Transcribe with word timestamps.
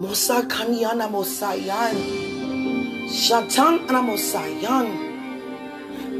Mosa 0.00 0.48
kanyana 0.48 1.08
mosayan. 1.08 1.96
Şatan 3.08 3.78
ana 3.88 4.02
mosayan. 4.02 4.86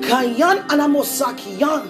Kayan 0.09 0.59
ana 0.73 0.89
mosakiyan. 0.89 1.83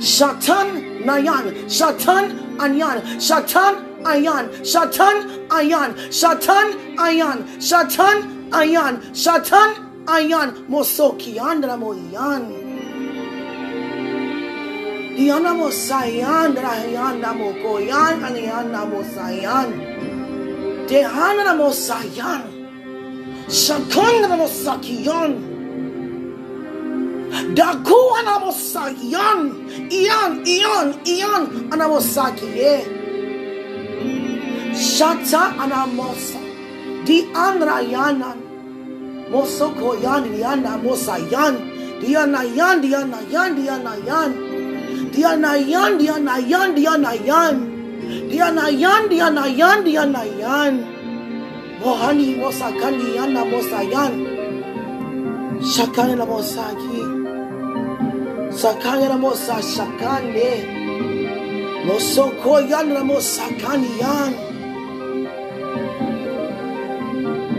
Şatan 0.00 0.68
nayan. 1.06 1.44
Şatan 1.68 2.24
anyan. 2.58 2.98
Şatan 3.20 3.74
ayan. 4.04 4.46
Şatan 4.64 5.16
ayan. 5.50 5.90
Şatan 6.10 6.68
ayan. 6.98 7.38
Şatan 7.60 8.16
ayan. 8.52 8.96
Şatan 9.14 9.70
ayan. 10.06 10.50
Mosokiyan 10.68 11.62
ramoyan. 11.62 12.42
Diyanamo 15.16 15.70
sayan 15.70 16.56
rahayan 16.56 17.22
namokoyan 17.22 18.22
anayan 18.26 18.66
namosayan. 18.72 18.76
Diyanamo 18.76 19.02
sayan. 19.14 19.95
Dehana 20.88 21.42
Namosayan. 21.50 22.42
Shatan 23.50 24.14
Namosakiyan. 24.22 25.32
Daku 27.58 27.98
Anamosayan. 28.22 29.40
Iyan, 29.90 30.32
Iyan, 30.46 30.88
Iyan 31.02 31.42
Anamosakiye. 31.74 32.86
Shata 34.74 35.58
Anamosa. 35.58 36.38
Di 37.06 37.26
Anrayanan. 37.34 38.38
Mosokoyan 39.30 40.22
Diana 40.30 40.78
Mosayan. 40.78 41.54
Diana 41.98 42.46
Yan, 42.46 42.78
Diana 42.78 43.18
Yan, 43.26 43.50
Diana 43.58 43.94
Yan. 44.06 44.30
Diana 45.10 45.52
Yan, 45.58 45.98
Diana 45.98 46.38
Yan, 46.38 46.74
Diana 46.78 47.14
Yan. 47.14 47.14
Diana 47.14 47.14
Yan, 47.14 47.14
Diana 47.14 47.14
Yan, 47.26 47.75
Dia 48.06 48.54
na 48.54 48.70
yan, 48.70 49.10
dia 49.10 49.26
na 49.34 49.50
yan, 49.50 49.82
dia 49.82 50.06
na 50.06 50.22
yan. 50.22 50.74
Bohani 51.82 52.38
wasakani 52.38 53.18
yana 53.18 53.42
mosayan. 53.42 54.14
Shakani 55.58 56.14
la 56.14 56.26
mosaki. 56.26 57.02
Sakani 58.54 59.08
la 59.10 59.18
mosa 59.18 59.58
shakani. 59.58 60.50
Losoko 61.86 62.62
yan 62.62 62.94
la 62.94 63.02
mosakani 63.02 63.90
yan. 63.98 64.32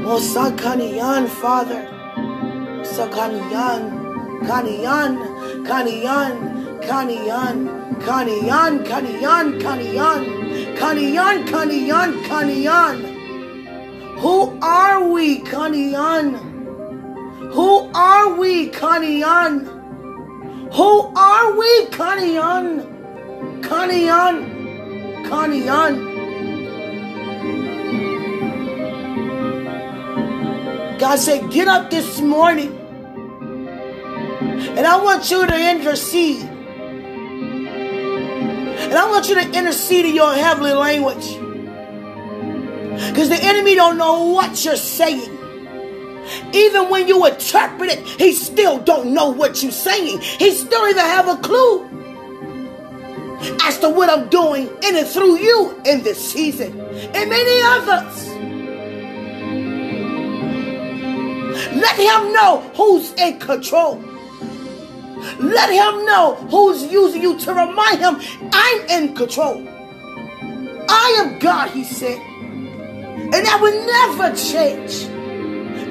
Mosakani 0.08 0.96
yan, 0.96 1.28
Father. 1.28 1.84
Sakani 2.88 3.44
yan. 3.52 3.82
Kani 4.48 4.76
yan. 4.84 5.12
Kani 5.68 5.96
yan. 6.08 6.57
Kani 6.88 7.28
Yan. 7.28 7.68
Kani 8.08 8.48
Yan. 8.48 8.84
Kani 8.86 9.22
Yan. 9.22 9.60
Kani 9.60 9.94
Yan. 10.00 10.24
Kani 10.80 11.14
Yan. 11.14 11.46
Kani 11.52 11.88
Yan. 11.88 12.14
Kani 12.24 12.64
Yan. 12.64 13.18
Who 14.18 14.58
are 14.64 15.10
we, 15.10 15.42
Kaniyan? 15.42 16.40
Who 17.54 17.92
are 17.94 18.34
we, 18.34 18.72
Kaniyan? 18.72 19.68
Who 20.74 21.14
are 21.16 21.56
we, 21.56 21.86
Kaniyan? 21.92 22.82
Kaniyan, 23.62 25.24
Kaniyan. 25.24 26.18
God 30.98 31.20
said, 31.20 31.52
get 31.52 31.68
up 31.68 31.92
this 31.92 32.20
morning. 32.22 32.74
And 34.76 34.88
I 34.88 34.98
want 34.98 35.30
you 35.30 35.46
to 35.46 35.70
intercede. 35.72 36.57
And 38.88 38.96
I 38.96 39.10
want 39.10 39.28
you 39.28 39.36
to 39.36 39.58
intercede 39.58 40.06
in 40.06 40.16
your 40.16 40.34
heavenly 40.34 40.74
language. 40.74 41.28
Because 43.10 43.30
the 43.30 43.40
enemy 43.42 43.76
don't 43.76 43.98
know 43.98 44.24
what 44.30 44.64
you're 44.64 44.76
saying. 44.76 45.34
Even 46.54 46.90
when 46.90 47.08
you 47.08 47.26
interpret 47.26 47.92
it, 47.92 48.00
he 48.08 48.34
still 48.34 48.80
don't 48.80 49.14
know 49.14 49.30
what 49.30 49.62
you're 49.62 49.72
saying. 49.72 50.20
He 50.20 50.52
still 50.52 50.88
even 50.88 51.04
have 51.04 51.28
a 51.28 51.38
clue 51.38 51.86
as 53.64 53.78
to 53.80 53.90
what 53.90 54.10
I'm 54.10 54.30
doing 54.30 54.70
in 54.84 54.96
and 54.96 55.08
through 55.08 55.38
you 55.38 55.80
in 55.86 56.04
this 56.04 56.32
season 56.32 56.80
and 56.80 57.30
many 57.30 57.62
others. 57.64 58.28
Let 61.76 61.98
him 61.98 62.34
know 62.34 62.72
who's 62.76 63.14
in 63.14 63.40
control. 63.40 64.04
Let 65.40 65.70
him 65.70 66.06
know 66.06 66.36
who's 66.50 66.84
using 66.84 67.22
you 67.22 67.38
to 67.40 67.54
remind 67.54 68.00
him, 68.00 68.18
I'm 68.52 68.86
in 68.88 69.16
control. 69.16 69.68
I 70.90 71.16
am 71.20 71.40
God, 71.40 71.72
he 71.72 71.84
said. 71.84 72.20
And 72.20 73.34
that 73.34 73.60
will 73.62 73.86
never 73.86 74.36
change. 74.36 75.08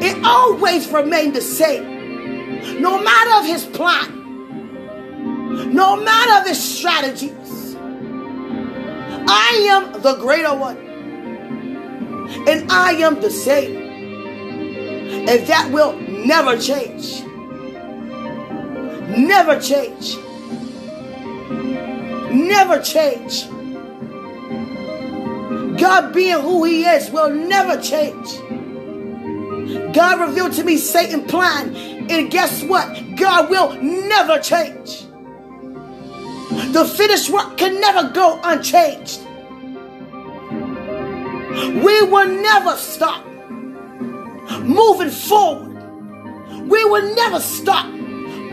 It 0.03 0.25
always 0.25 0.91
remained 0.91 1.35
the 1.35 1.41
same. 1.41 2.81
No 2.81 3.03
matter 3.03 3.41
of 3.41 3.47
his 3.47 3.65
plot, 3.67 4.11
no 5.73 5.97
matter 5.97 6.41
of 6.41 6.47
his 6.47 6.63
strategies. 6.63 7.77
I 9.29 9.67
am 9.71 10.01
the 10.03 10.17
greater 10.17 10.55
one. 10.55 10.77
And 12.49 12.71
I 12.71 12.93
am 12.93 13.21
the 13.21 13.31
same. 13.31 13.77
And 15.29 15.47
that 15.47 15.71
will 15.73 15.97
never 15.99 16.59
change. 16.59 17.26
Never 19.09 19.61
change. 19.61 20.17
Never 22.33 22.81
change. 22.81 23.47
God 25.79 26.13
being 26.13 26.41
who 26.41 26.65
He 26.65 26.85
is 26.85 27.11
will 27.11 27.31
never 27.31 27.81
change. 27.81 28.27
God 29.95 30.21
revealed 30.21 30.53
to 30.55 30.65
me 30.65 30.77
Satan's 30.77 31.31
plan, 31.31 31.75
and 32.11 32.31
guess 32.31 32.63
what? 32.65 33.17
God 33.17 33.51
will 33.51 33.73
never 33.83 34.39
change. 34.39 35.07
The 36.73 36.85
finished 36.85 37.31
work 37.31 37.57
can 37.57 37.81
never 37.81 38.11
go 38.11 38.41
unchanged. 38.43 39.21
We 41.85 42.03
will 42.03 42.29
never 42.29 42.77
stop 42.77 43.27
moving 44.63 45.11
forward. 45.11 45.75
We 46.69 46.85
will 46.85 47.15
never 47.15 47.41
stop 47.41 47.96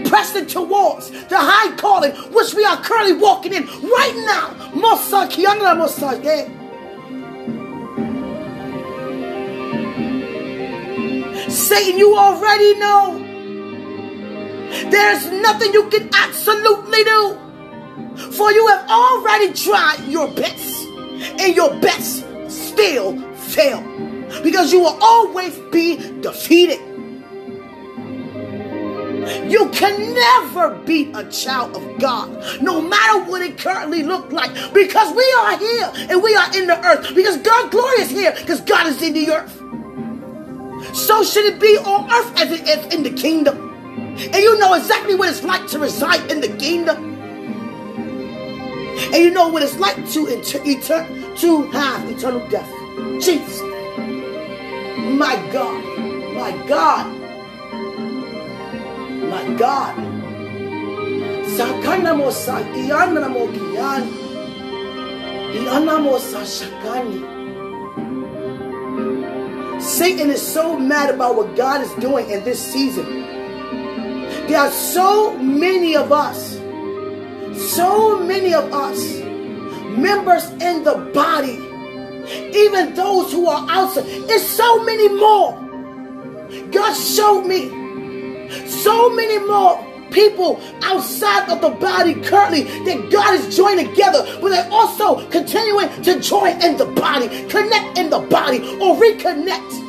pressing 0.04 0.48
towards 0.48 1.10
the 1.10 1.38
high 1.38 1.76
calling 1.78 2.12
which 2.34 2.54
we 2.54 2.64
are 2.66 2.78
currently 2.84 3.14
walking 3.14 3.54
in 3.54 3.66
right 3.66 4.24
now. 4.26 4.54
Satan, 11.50 11.98
you 12.00 12.16
already 12.16 12.80
know. 12.80 13.20
There's 14.90 15.30
nothing 15.42 15.74
you 15.74 15.88
can 15.90 16.10
absolutely 16.14 17.04
do. 17.04 17.38
For 18.32 18.52
you 18.52 18.68
have 18.68 18.90
already 18.90 19.54
tried 19.54 20.06
your 20.08 20.28
best, 20.34 20.86
and 21.40 21.56
your 21.56 21.70
best 21.80 22.26
still 22.50 23.18
fail. 23.34 23.82
Because 24.42 24.72
you 24.72 24.80
will 24.80 24.98
always 25.02 25.58
be 25.72 25.98
defeated. 26.22 26.80
You 29.50 29.70
can 29.70 30.14
never 30.14 30.76
be 30.86 31.12
a 31.14 31.24
child 31.30 31.76
of 31.76 32.00
God, 32.00 32.62
no 32.62 32.82
matter 32.82 33.24
what 33.30 33.42
it 33.42 33.58
currently 33.58 34.04
looks 34.04 34.32
like, 34.34 34.54
because 34.74 35.16
we 35.16 35.36
are 35.40 35.58
here 35.58 35.92
and 36.10 36.22
we 36.22 36.36
are 36.36 36.48
in 36.56 36.68
the 36.68 36.80
earth. 36.86 37.14
Because 37.16 37.38
God's 37.38 37.70
glory 37.72 38.02
is 38.02 38.10
here, 38.10 38.32
because 38.32 38.62
God 38.62 38.88
is 38.88 39.02
in 39.02 39.14
the 39.14 39.32
earth. 39.32 39.60
So 40.96 41.24
should 41.24 41.46
it 41.46 41.60
be 41.60 41.78
on 41.78 42.12
earth 42.12 42.40
as 42.40 42.52
it 42.52 42.68
is 42.68 42.94
in 42.94 43.04
the 43.04 43.12
kingdom. 43.12 43.72
And 44.18 44.36
you 44.36 44.58
know 44.60 44.74
exactly 44.74 45.16
what 45.16 45.30
it's 45.30 45.44
like 45.44 45.68
to 45.70 45.80
reside 45.80 46.32
in 46.32 46.42
the 46.42 46.50
kingdom. 46.58 47.14
And 48.96 49.16
you 49.16 49.32
know 49.32 49.48
what 49.48 49.64
it's 49.64 49.78
like 49.78 49.96
to 50.12 50.28
inter- 50.28 51.08
to 51.38 51.62
have 51.72 52.10
eternal 52.10 52.48
death. 52.50 52.70
Jesus. 53.22 53.62
My 55.18 55.36
God. 55.52 55.84
My 56.36 56.52
God. 56.68 57.23
My 59.30 59.44
God. 59.56 59.96
Sakana 61.54 62.18
mo 62.18 62.34
sa 62.34 62.66
iyan 62.74 63.14
na 63.14 63.30
mo 63.30 63.46
kiyan. 63.46 64.04
Iyan 65.54 65.86
na 65.86 66.02
sa 66.18 66.42
shakani. 66.42 67.22
Satan 69.78 70.32
is 70.32 70.42
so 70.42 70.80
mad 70.80 71.14
about 71.14 71.36
what 71.36 71.56
God 71.56 71.82
is 71.82 71.94
doing 72.02 72.30
in 72.32 72.44
this 72.44 72.58
season. 72.58 73.06
There 74.48 74.58
are 74.58 74.72
so 74.72 75.38
many 75.38 75.96
of 75.96 76.12
us, 76.12 76.58
so 77.76 78.18
many 78.24 78.54
of 78.54 78.72
us, 78.74 78.98
members 79.94 80.50
in 80.58 80.84
the 80.84 81.12
body, 81.14 81.60
even 82.56 82.96
those 82.96 83.32
who 83.32 83.46
are 83.46 83.68
outside. 83.70 84.06
It's 84.08 84.48
so 84.48 84.84
many 84.84 85.10
more. 85.10 85.60
God 86.72 86.94
showed 86.96 87.46
me 87.46 87.83
so 88.68 89.10
many 89.14 89.40
more 89.40 89.94
people 90.12 90.62
outside 90.84 91.50
of 91.50 91.62
the 91.62 91.70
body 91.70 92.14
currently 92.14 92.64
that 92.64 93.10
God 93.12 93.34
is 93.34 93.56
joining 93.56 93.90
together, 93.90 94.26
but 94.40 94.50
they're 94.50 94.72
also 94.72 95.28
continuing 95.30 95.90
to 96.04 96.20
join 96.20 96.62
in 96.62 96.78
the 96.78 96.86
body, 96.86 97.28
connect 97.48 97.98
in 97.98 98.10
the 98.10 98.20
body, 98.20 98.60
or 98.80 98.96
reconnect 98.96 99.82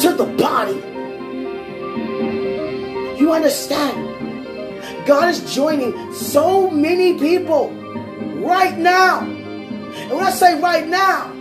to 0.00 0.12
the 0.14 0.26
body. 0.36 0.76
You 3.18 3.32
understand? 3.32 5.06
God 5.06 5.30
is 5.30 5.54
joining 5.54 6.12
so 6.12 6.70
many 6.70 7.18
people 7.18 7.70
right 8.44 8.76
now. 8.76 9.20
And 9.20 10.10
when 10.10 10.24
I 10.24 10.30
say 10.30 10.60
right 10.60 10.86
now, 10.86 11.32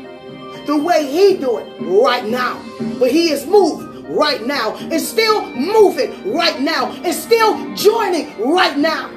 the 0.66 0.78
way 0.78 1.06
he 1.06 1.38
do 1.38 1.58
it 1.58 1.68
right 1.82 2.26
now. 2.26 2.60
But 3.00 3.12
he 3.12 3.30
is 3.30 3.46
moved 3.46 3.94
right 4.10 4.46
now 4.46 4.75
and 4.75 5.02
still 5.02 5.50
moving 5.56 6.34
right 6.34 6.60
now 6.62 6.92
and 6.92 7.13
still 7.13 7.75
joining 7.75 8.50
right 8.50 8.78
now. 8.78 9.10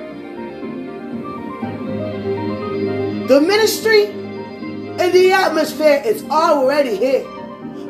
The 3.28 3.40
ministry 3.40 4.06
and 4.06 5.12
the 5.12 5.32
atmosphere 5.32 6.02
is 6.04 6.24
already 6.24 6.96
here. 6.96 7.22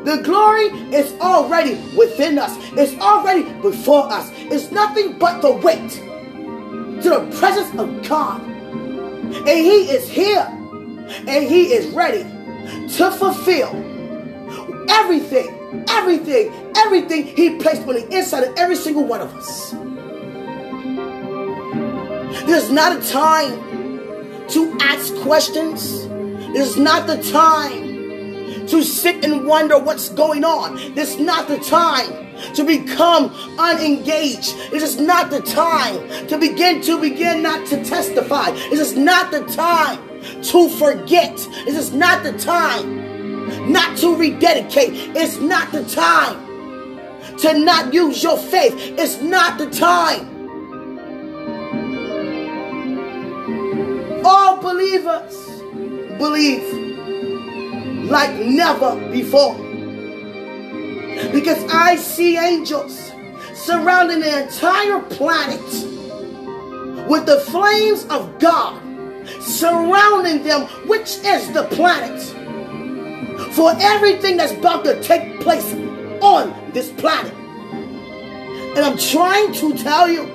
The 0.05 0.21
glory 0.25 0.67
is 0.95 1.13
already 1.21 1.75
within 1.97 2.39
us. 2.39 2.57
It's 2.73 2.99
already 3.01 3.45
before 3.61 4.11
us. 4.13 4.31
It's 4.35 4.71
nothing 4.71 5.19
but 5.19 5.41
the 5.41 5.53
wait 5.53 5.91
to 7.03 7.09
the 7.09 7.37
presence 7.39 7.79
of 7.79 8.09
God. 8.09 8.43
And 8.43 9.49
He 9.49 9.91
is 9.91 10.09
here. 10.09 10.47
And 11.27 11.45
He 11.45 11.73
is 11.73 11.87
ready 11.95 12.23
to 12.97 13.11
fulfill 13.11 13.71
everything, 14.89 15.58
everything, 15.89 16.53
everything 16.77 17.27
He 17.27 17.57
placed 17.59 17.83
on 17.83 17.95
the 17.95 18.17
inside 18.17 18.45
of 18.45 18.57
every 18.57 18.77
single 18.77 19.05
one 19.05 19.21
of 19.21 19.35
us. 19.35 19.73
There's 22.47 22.71
not 22.71 22.97
a 22.97 23.11
time 23.11 24.49
to 24.49 24.79
ask 24.81 25.15
questions. 25.17 26.07
There's 26.53 26.77
not 26.77 27.07
the 27.07 27.23
time 27.31 28.67
to 28.69 28.83
sit 28.83 29.25
and 29.25 29.47
wonder 29.47 29.79
what's 29.79 30.09
going 30.11 30.45
on. 30.45 30.77
This 30.95 31.15
is 31.15 31.21
not 31.21 31.49
the 31.49 31.59
time 31.59 32.27
to 32.55 32.65
become 32.65 33.35
unengaged. 33.59 34.55
This 34.71 34.83
is 34.83 34.99
not 34.99 35.31
the 35.31 35.41
time 35.41 36.27
to 36.29 36.39
begin 36.39 36.81
to 36.83 37.01
begin 37.01 37.43
not 37.43 37.67
to 37.69 37.85
testify. 37.85 38.51
This 38.51 38.81
is 38.81 38.97
not 38.97 39.31
the 39.31 39.45
time 39.47 39.99
to 40.43 40.69
forget. 40.71 41.37
This 41.65 41.77
is 41.77 41.93
not 41.93 42.23
the 42.23 42.39
time 42.39 42.98
not 43.71 43.97
to 43.99 44.17
rededicate. 44.17 45.17
It's 45.17 45.39
not 45.39 45.73
the 45.73 45.85
time 45.85 46.49
to 47.39 47.59
not 47.59 47.95
use 47.95 48.23
your 48.23 48.37
faith. 48.37 48.75
It's 48.99 49.21
not 49.21 49.59
the 49.59 49.71
time. 49.71 50.37
All 54.25 54.61
believers 54.61 55.47
believe 56.19 56.65
like 58.11 58.35
never 58.45 58.97
before. 59.11 59.55
Because 61.33 61.63
I 61.73 61.97
see 61.97 62.37
angels 62.37 63.13
surrounding 63.55 64.21
the 64.21 64.45
entire 64.45 65.01
planet 65.01 65.61
with 67.09 67.27
the 67.27 67.41
flames 67.41 68.05
of 68.07 68.39
God 68.39 68.83
surrounding 69.41 70.43
them, 70.43 70.63
which 70.87 71.19
is 71.25 71.53
the 71.53 71.65
planet. 71.71 72.38
For 73.59 73.75
everything 73.81 74.37
that's 74.37 74.53
about 74.53 74.85
to 74.85 75.03
take 75.03 75.41
place 75.41 75.75
on 76.23 76.55
this 76.73 76.93
planet. 76.93 77.35
And 77.35 78.79
I'm 78.79 78.97
trying 78.97 79.53
to 79.55 79.77
tell 79.77 80.09
you, 80.09 80.27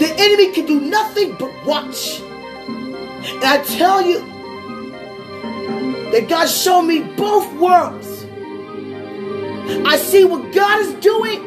the 0.00 0.12
enemy 0.18 0.50
can 0.50 0.66
do 0.66 0.80
nothing 0.80 1.36
but 1.38 1.52
watch. 1.64 2.18
And 2.20 3.44
I 3.44 3.62
tell 3.62 4.02
you 4.02 4.18
that 6.10 6.26
God 6.28 6.46
showed 6.46 6.82
me 6.82 7.02
both 7.16 7.46
worlds. 7.54 8.24
I 9.86 9.96
see 9.96 10.24
what 10.24 10.52
God 10.52 10.80
is 10.80 10.92
doing, 10.94 11.40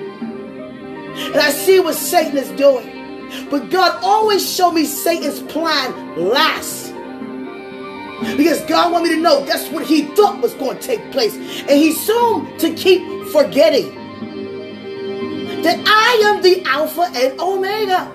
and 1.18 1.36
I 1.36 1.50
see 1.50 1.82
what 1.82 1.96
Satan 1.96 2.38
is 2.38 2.50
doing. 2.52 3.50
But 3.50 3.70
God 3.70 4.02
always 4.02 4.50
showed 4.56 4.72
me 4.72 4.86
Satan's 4.86 5.42
plan 5.42 6.16
last. 6.30 6.87
Because 8.36 8.62
God 8.66 8.92
wanted 8.92 9.10
me 9.10 9.16
to 9.16 9.22
know 9.22 9.46
that's 9.46 9.70
what 9.70 9.86
he 9.86 10.04
thought 10.16 10.42
was 10.42 10.54
going 10.56 10.78
to 10.78 10.84
take 10.84 11.12
place. 11.12 11.36
And 11.36 11.72
he 11.72 11.94
soon 11.94 12.58
to 12.58 12.74
keep 12.74 13.28
forgetting 13.28 13.94
that 15.64 15.82
I 15.86 16.22
am 16.26 16.42
the 16.42 16.64
Alpha 16.66 17.10
and 17.16 17.40
Omega. 17.40 18.12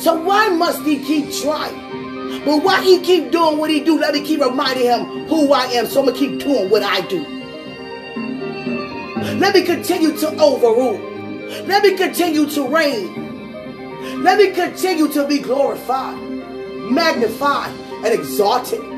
So 0.00 0.20
why 0.20 0.48
must 0.48 0.82
he 0.82 0.98
keep 1.04 1.32
trying? 1.32 2.44
But 2.44 2.62
why 2.62 2.82
he 2.82 3.00
keep 3.00 3.30
doing 3.30 3.58
what 3.58 3.70
he 3.70 3.80
do? 3.80 3.98
Let 3.98 4.14
me 4.14 4.22
keep 4.24 4.40
reminding 4.40 4.84
him 4.84 5.26
who 5.28 5.52
I 5.52 5.66
am. 5.66 5.86
So 5.86 6.00
I'm 6.00 6.06
to 6.06 6.12
keep 6.12 6.40
doing 6.40 6.70
what 6.70 6.82
I 6.82 7.00
do. 7.02 7.24
Let 9.38 9.54
me 9.54 9.62
continue 9.62 10.16
to 10.18 10.28
overrule. 10.40 10.98
Let 11.66 11.82
me 11.82 11.96
continue 11.96 12.48
to 12.50 12.66
reign. 12.66 14.22
Let 14.22 14.38
me 14.38 14.50
continue 14.50 15.08
to 15.08 15.26
be 15.26 15.38
glorified, 15.38 16.18
magnified, 16.90 17.72
and 18.04 18.06
exalted. 18.06 18.91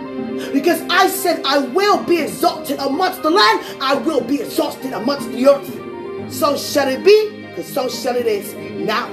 Because 0.53 0.81
I 0.91 1.09
said 1.09 1.43
I 1.45 1.59
will 1.59 2.03
be 2.05 2.21
exalted 2.21 2.79
amongst 2.79 3.23
the 3.23 3.31
land, 3.31 3.65
I 3.81 3.95
will 3.95 4.21
be 4.21 4.41
exalted 4.41 4.93
amongst 4.93 5.31
the 5.31 5.47
earth. 5.49 6.33
So 6.33 6.57
shall 6.57 6.89
it 6.89 7.05
be, 7.05 7.47
because 7.49 7.73
so 7.73 7.89
shall 7.89 8.17
it 8.17 8.27
is 8.27 8.55
now. 8.55 9.09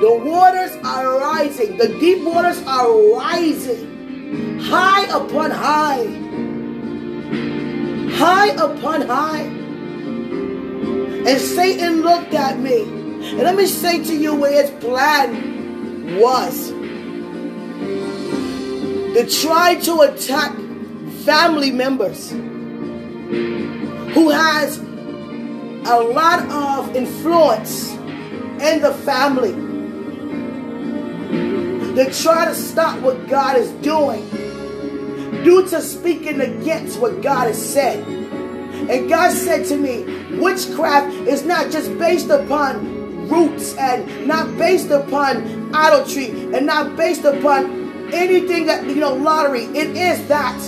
The 0.00 0.14
waters 0.14 0.76
are 0.84 1.18
rising, 1.18 1.76
the 1.76 1.88
deep 1.98 2.22
waters 2.24 2.62
are 2.66 2.88
rising, 3.16 4.60
high 4.60 5.04
upon 5.06 5.50
high, 5.50 6.06
high 8.16 8.50
upon 8.50 9.02
high. 9.02 9.42
And 11.26 11.40
Satan 11.40 12.02
looked 12.02 12.32
at 12.32 12.58
me 12.58 12.82
and 12.82 13.38
let 13.38 13.56
me 13.56 13.66
say 13.66 14.02
to 14.04 14.14
you 14.14 14.34
where 14.34 14.62
his 14.62 14.70
plan 14.82 16.20
was 16.20 16.70
to 19.14 19.26
try 19.42 19.74
to 19.76 20.00
attack 20.00 20.54
family 21.24 21.70
members 21.70 22.30
who 24.14 24.30
has 24.30 24.78
a 24.78 26.00
lot 26.00 26.40
of 26.50 26.94
influence 26.94 27.92
in 27.92 28.80
the 28.82 28.92
family 29.04 29.52
to 31.94 32.12
try 32.22 32.44
to 32.44 32.54
stop 32.54 32.98
what 33.00 33.28
God 33.28 33.56
is 33.56 33.70
doing 33.82 34.28
due 35.42 35.66
to 35.68 35.80
speaking 35.80 36.40
against 36.40 37.00
what 37.00 37.22
God 37.22 37.48
has 37.48 37.72
said. 37.72 38.06
And 38.06 39.08
God 39.08 39.32
said 39.32 39.66
to 39.66 39.76
me, 39.76 40.04
witchcraft 40.38 41.14
is 41.26 41.44
not 41.44 41.70
just 41.70 41.96
based 41.98 42.30
upon 42.30 43.28
roots 43.28 43.74
and 43.74 44.26
not 44.26 44.56
based 44.56 44.90
upon 44.90 45.74
idolatry 45.74 46.30
and 46.54 46.66
not 46.66 46.96
based 46.96 47.24
upon 47.24 47.87
anything 48.12 48.66
that, 48.66 48.86
you 48.86 48.96
know, 48.96 49.14
lottery. 49.14 49.64
It 49.64 49.96
is 49.96 50.26
that. 50.28 50.58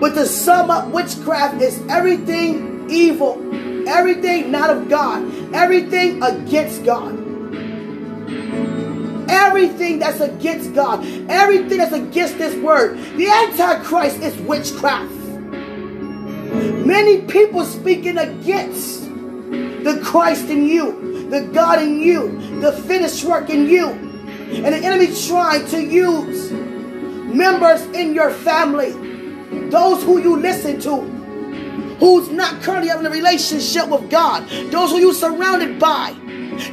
But 0.00 0.14
to 0.14 0.26
sum 0.26 0.70
up, 0.70 0.92
witchcraft 0.92 1.60
is 1.60 1.80
everything 1.88 2.88
evil, 2.90 3.34
everything 3.88 4.50
not 4.50 4.70
of 4.70 4.88
God, 4.88 5.22
everything 5.54 6.22
against 6.22 6.84
God. 6.84 7.24
Everything 9.30 9.98
that's 9.98 10.20
against 10.20 10.74
God, 10.74 11.04
everything 11.28 11.78
that's 11.78 11.92
against 11.92 12.38
this 12.38 12.54
word. 12.62 12.98
The 13.16 13.28
Antichrist 13.28 14.20
is 14.20 14.36
witchcraft. 14.38 15.12
Many 16.86 17.22
people 17.22 17.64
speaking 17.64 18.18
against 18.18 19.02
the 19.04 20.00
Christ 20.02 20.48
in 20.48 20.66
you 20.66 21.08
the 21.30 21.42
God 21.42 21.82
in 21.82 22.00
you, 22.00 22.60
the 22.60 22.72
finished 22.72 23.24
work 23.24 23.50
in 23.50 23.68
you. 23.68 24.07
And 24.50 24.74
the 24.74 24.78
enemy 24.78 25.14
trying 25.26 25.66
to 25.66 25.82
use 25.82 26.50
members 26.50 27.82
in 27.94 28.14
your 28.14 28.30
family, 28.30 28.92
those 29.68 30.02
who 30.02 30.18
you 30.20 30.36
listen 30.36 30.80
to, 30.80 31.00
who's 31.98 32.30
not 32.30 32.62
currently 32.62 32.88
having 32.88 33.06
a 33.06 33.10
relationship 33.10 33.88
with 33.88 34.10
God, 34.10 34.48
those 34.70 34.90
who 34.90 34.98
you're 34.98 35.14
surrounded 35.14 35.78
by. 35.78 36.16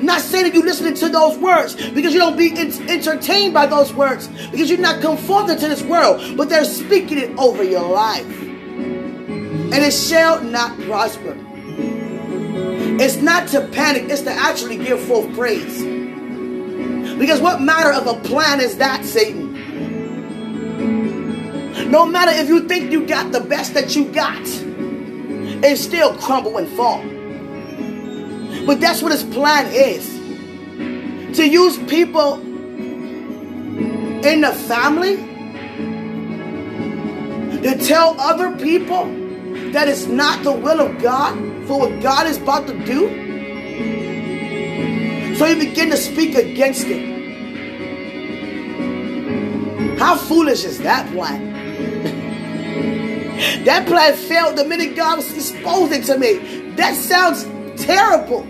Not 0.01 0.21
saying 0.21 0.45
that 0.45 0.53
you 0.55 0.63
listening 0.63 0.95
to 0.95 1.09
those 1.09 1.37
words 1.37 1.75
because 1.75 2.11
you 2.11 2.19
don't 2.19 2.37
be 2.37 2.57
entertained 2.57 3.53
by 3.53 3.67
those 3.67 3.93
words 3.93 4.27
because 4.49 4.67
you're 4.67 4.79
not 4.79 4.99
conformed 4.99 5.49
to 5.49 5.67
this 5.67 5.83
world, 5.83 6.35
but 6.35 6.49
they're 6.49 6.65
speaking 6.65 7.19
it 7.19 7.37
over 7.37 7.63
your 7.63 7.87
life. 7.87 8.25
And 8.41 9.75
it 9.75 9.91
shall 9.91 10.41
not 10.41 10.79
prosper. 10.81 11.37
It's 12.97 13.17
not 13.17 13.47
to 13.49 13.67
panic, 13.67 14.09
it's 14.09 14.21
to 14.21 14.31
actually 14.31 14.77
give 14.77 14.99
forth 15.01 15.31
praise. 15.35 15.94
Because 17.17 17.41
what 17.41 17.61
matter 17.61 17.91
of 17.91 18.07
a 18.07 18.19
plan 18.27 18.59
is 18.59 18.77
that, 18.77 19.05
Satan? 19.05 19.53
No 21.89 22.05
matter 22.05 22.31
if 22.31 22.47
you 22.49 22.67
think 22.67 22.91
you 22.91 23.05
got 23.05 23.31
the 23.31 23.39
best 23.39 23.73
that 23.73 23.95
you 23.95 24.05
got, 24.05 24.41
it 25.63 25.77
still 25.77 26.15
crumble 26.17 26.57
and 26.57 26.67
fall. 26.69 27.01
But 28.65 28.81
that's 28.81 29.01
what 29.01 29.11
his 29.11 29.23
plan 29.23 29.67
is 29.71 30.15
to 31.37 31.47
use 31.47 31.77
people 31.89 32.39
in 34.25 34.41
the 34.41 34.51
family 34.67 35.17
to 37.61 37.77
tell 37.85 38.19
other 38.19 38.55
people 38.57 39.05
that 39.71 39.87
it's 39.87 40.05
not 40.05 40.43
the 40.43 40.51
will 40.51 40.79
of 40.81 41.01
God 41.01 41.35
for 41.67 41.79
what 41.79 42.01
God 42.01 42.27
is 42.27 42.37
about 42.37 42.67
to 42.67 42.85
do. 42.85 43.24
So 45.37 45.45
you 45.45 45.57
begin 45.57 45.89
to 45.89 45.97
speak 45.97 46.35
against 46.35 46.87
it. 46.87 47.13
How 49.99 50.15
foolish 50.15 50.63
is 50.63 50.79
that 50.79 51.11
plan? 51.11 51.53
that 53.65 53.85
plan 53.85 54.15
failed 54.15 54.57
the 54.57 54.63
minute 54.63 54.95
God 54.95 55.17
was 55.17 55.33
exposing 55.33 56.03
to 56.03 56.17
me. 56.17 56.37
That 56.75 56.95
sounds 56.95 57.43
terrible. 57.83 58.43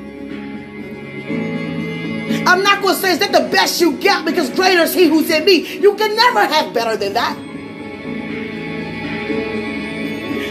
I'm 2.47 2.61
not 2.61 2.83
going 2.83 2.93
to 2.93 3.01
say, 3.01 3.13
is 3.13 3.19
that 3.19 3.31
the 3.31 3.49
best 3.51 3.81
you 3.81 3.97
get? 3.97 4.23
Because 4.23 4.51
greater 4.51 4.81
is 4.81 4.93
He 4.93 5.07
who's 5.07 5.31
in 5.31 5.43
me. 5.43 5.79
You 5.79 5.95
can 5.95 6.15
never 6.15 6.45
have 6.45 6.71
better 6.71 6.95
than 6.95 7.13
that. 7.13 7.35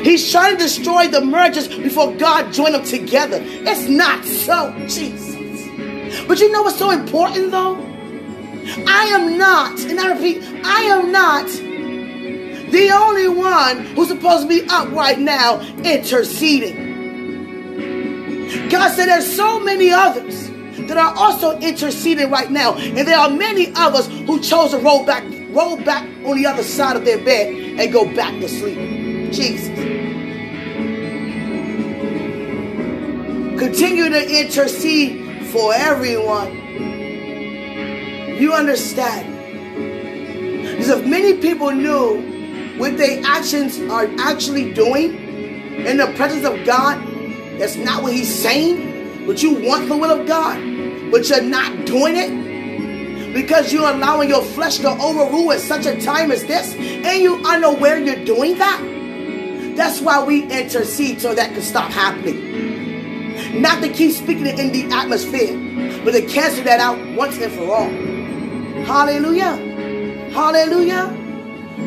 He's 0.04 0.30
trying 0.30 0.56
to 0.56 0.62
destroy 0.62 1.08
the 1.08 1.24
mergers 1.24 1.68
before 1.68 2.12
God 2.16 2.52
joined 2.52 2.74
them 2.74 2.84
together. 2.84 3.38
It's 3.40 3.88
not 3.88 4.24
so, 4.24 4.74
Jesus. 4.88 5.23
But 6.26 6.40
you 6.40 6.50
know 6.50 6.62
what's 6.62 6.78
so 6.78 6.90
important 6.90 7.50
though? 7.50 7.76
I 8.86 9.04
am 9.12 9.36
not, 9.36 9.78
and 9.80 10.00
I 10.00 10.12
repeat, 10.14 10.42
I 10.64 10.80
am 10.84 11.12
not 11.12 11.46
the 11.46 12.90
only 12.92 13.28
one 13.28 13.84
who's 13.94 14.08
supposed 14.08 14.42
to 14.42 14.48
be 14.48 14.66
up 14.68 14.90
right 14.90 15.18
now 15.18 15.60
interceding. 15.84 16.84
God 18.68 18.90
said 18.92 19.06
there's 19.06 19.36
so 19.36 19.60
many 19.60 19.90
others 19.90 20.50
that 20.88 20.96
are 20.96 21.14
also 21.16 21.58
interceding 21.60 22.30
right 22.30 22.50
now. 22.50 22.74
And 22.74 23.06
there 23.06 23.18
are 23.18 23.30
many 23.30 23.68
of 23.68 23.94
us 23.94 24.08
who 24.08 24.40
chose 24.40 24.72
to 24.72 24.78
roll 24.78 25.04
back, 25.04 25.24
roll 25.50 25.76
back 25.76 26.02
on 26.24 26.36
the 26.36 26.46
other 26.46 26.62
side 26.62 26.96
of 26.96 27.04
their 27.04 27.22
bed 27.24 27.54
and 27.78 27.92
go 27.92 28.04
back 28.14 28.32
to 28.40 28.48
sleep. 28.48 29.32
Jesus. 29.32 29.68
Continue 33.58 34.08
to 34.08 34.40
intercede 34.40 35.23
for 35.54 35.72
everyone. 35.72 36.52
You 38.40 38.52
understand? 38.52 39.30
Because 40.62 40.88
if 40.88 41.06
many 41.06 41.34
people 41.34 41.70
knew 41.70 42.76
what 42.76 42.98
their 42.98 43.22
actions 43.24 43.78
are 43.82 44.10
actually 44.18 44.74
doing 44.74 45.14
in 45.86 45.98
the 45.98 46.12
presence 46.16 46.44
of 46.44 46.66
God, 46.66 47.00
that's 47.60 47.76
not 47.76 48.02
what 48.02 48.14
He's 48.14 48.34
saying, 48.34 49.26
but 49.28 49.44
you 49.44 49.54
want 49.64 49.88
the 49.88 49.96
will 49.96 50.10
of 50.10 50.26
God, 50.26 50.58
but 51.12 51.28
you're 51.28 51.40
not 51.40 51.86
doing 51.86 52.16
it 52.16 53.32
because 53.32 53.72
you're 53.72 53.88
allowing 53.88 54.28
your 54.28 54.42
flesh 54.42 54.78
to 54.78 54.90
overrule 54.90 55.52
at 55.52 55.60
such 55.60 55.86
a 55.86 56.00
time 56.00 56.32
as 56.32 56.44
this, 56.46 56.74
and 56.74 57.22
you 57.22 57.36
unaware 57.46 57.98
you're 57.98 58.24
doing 58.24 58.58
that. 58.58 58.80
That's 59.76 60.00
why 60.00 60.24
we 60.24 60.42
intercede 60.50 61.20
so 61.20 61.32
that 61.32 61.52
can 61.52 61.62
stop 61.62 61.92
happening. 61.92 62.53
Not 63.60 63.82
to 63.82 63.88
keep 63.88 64.12
speaking 64.12 64.46
it 64.46 64.58
in 64.58 64.72
the 64.72 64.94
atmosphere, 64.94 65.56
but 66.04 66.12
to 66.12 66.22
cancel 66.22 66.64
that 66.64 66.80
out 66.80 66.98
once 67.16 67.38
and 67.38 67.52
for 67.52 67.72
all. 67.72 67.88
Hallelujah. 68.84 69.56
Hallelujah. 70.32 71.06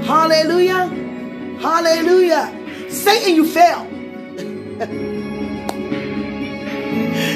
Hallelujah. 0.03 0.87
Hallelujah. 1.59 2.89
Satan, 2.89 3.35
you 3.35 3.45
fail. 3.45 3.83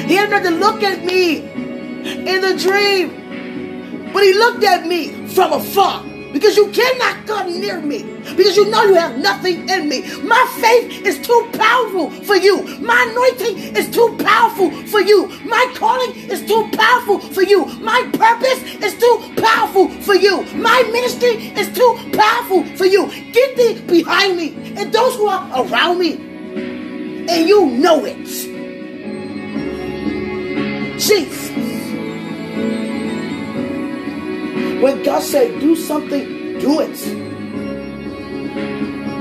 he 0.06 0.14
had 0.14 0.42
to 0.42 0.50
look 0.50 0.82
at 0.82 1.04
me 1.04 1.38
in 1.38 2.40
the 2.40 2.56
dream, 2.56 4.10
but 4.12 4.22
he 4.22 4.32
looked 4.32 4.64
at 4.64 4.86
me 4.86 5.26
from 5.28 5.52
afar 5.52 6.11
because 6.32 6.56
you 6.56 6.70
cannot 6.70 7.26
come 7.26 7.60
near 7.60 7.80
me 7.80 8.02
because 8.36 8.56
you 8.56 8.70
know 8.70 8.82
you 8.84 8.94
have 8.94 9.18
nothing 9.18 9.68
in 9.68 9.88
me. 9.88 10.02
My 10.22 10.46
faith 10.60 11.04
is 11.06 11.24
too 11.26 11.48
powerful 11.52 12.10
for 12.10 12.36
you. 12.36 12.62
My 12.80 13.06
anointing 13.10 13.76
is 13.76 13.90
too 13.90 14.16
powerful 14.18 14.70
for 14.86 15.00
you. 15.00 15.28
My 15.44 15.72
calling 15.76 16.14
is 16.30 16.44
too 16.46 16.68
powerful 16.72 17.18
for 17.18 17.42
you. 17.42 17.66
My 17.80 18.08
purpose 18.12 18.62
is 18.82 18.98
too 18.98 19.34
powerful 19.36 19.88
for 20.00 20.14
you. 20.14 20.42
My 20.54 20.82
ministry 20.92 21.52
is 21.58 21.72
too 21.76 21.98
powerful 22.12 22.64
for 22.76 22.86
you. 22.86 23.10
Get 23.32 23.56
thee 23.56 23.80
behind 23.80 24.36
me 24.36 24.54
and 24.76 24.92
those 24.92 25.16
who 25.16 25.26
are 25.26 25.66
around 25.66 25.98
me. 25.98 26.14
And 27.28 27.48
you 27.48 27.66
know 27.66 28.04
it. 28.04 28.26
Jesus. 30.98 31.50
When 34.82 35.04
God 35.04 35.22
said, 35.22 35.60
do 35.60 35.76
something, 35.76 36.58
do 36.58 36.80
it. 36.80 36.98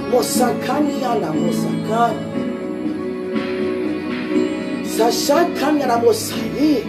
Mosakanya 0.10 1.22
na 1.22 1.30
mosakan. 1.30 2.16
Sashakanya 4.90 5.86
na 5.86 6.02
mosaye. 6.02 6.82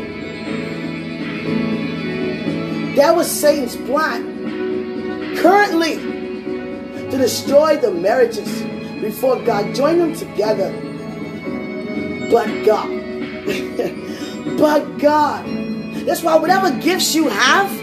That 2.97 3.15
was 3.15 3.29
Satan's 3.31 3.77
plan. 3.77 4.25
Currently, 5.37 5.97
to 7.11 7.19
destroy 7.19 7.77
the 7.77 7.91
marriages 7.91 8.49
before 9.03 9.37
God 9.45 9.75
joined 9.75 10.01
them 10.01 10.15
together. 10.17 10.73
But 12.33 12.49
God. 12.65 12.89
but 14.57 14.97
God. 14.97 15.45
That's 16.07 16.23
why 16.23 16.37
whatever 16.37 16.71
gifts 16.81 17.15
you 17.15 17.29
have, 17.29 17.82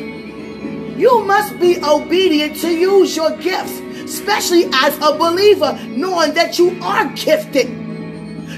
you 0.99 1.23
must 1.23 1.57
be 1.61 1.81
obedient 1.81 2.57
to 2.57 2.69
use 2.69 3.15
your 3.15 3.37
gifts, 3.37 3.79
especially 4.03 4.65
as 4.73 4.97
a 4.97 5.17
believer, 5.17 5.79
knowing 5.87 6.33
that 6.33 6.59
you 6.59 6.77
are 6.83 7.07
gifted, 7.13 7.69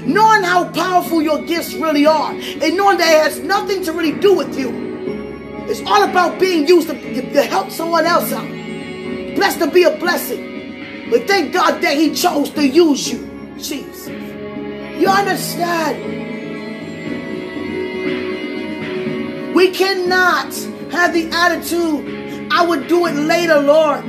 knowing 0.04 0.42
how 0.42 0.68
powerful 0.70 1.22
your 1.22 1.40
gifts 1.42 1.72
really 1.74 2.04
are, 2.04 2.32
and 2.32 2.76
knowing 2.76 2.98
that 2.98 3.12
it 3.12 3.32
has 3.32 3.38
nothing 3.38 3.84
to 3.84 3.92
really 3.92 4.18
do 4.18 4.34
with 4.34 4.58
you. 4.58 4.70
It's 5.68 5.82
all 5.82 6.02
about 6.02 6.40
being 6.40 6.66
used 6.66 6.88
to, 6.88 7.32
to 7.32 7.42
help 7.42 7.70
someone 7.70 8.06
else 8.06 8.32
out. 8.32 8.48
Blessed 9.36 9.60
to 9.60 9.70
be 9.70 9.84
a 9.84 9.96
blessing. 9.96 11.08
But 11.10 11.28
thank 11.28 11.52
God 11.52 11.80
that 11.80 11.96
He 11.96 12.12
chose 12.12 12.50
to 12.50 12.66
use 12.66 13.08
you. 13.12 13.54
Jesus. 13.56 14.08
You 14.08 15.06
understand? 15.06 16.20
We 19.54 19.70
cannot 19.70 20.52
have 20.90 21.12
the 21.12 21.28
attitude 21.30 22.21
I 22.54 22.66
would 22.66 22.86
do 22.86 23.06
it 23.06 23.14
later, 23.14 23.58
Lord. 23.60 24.04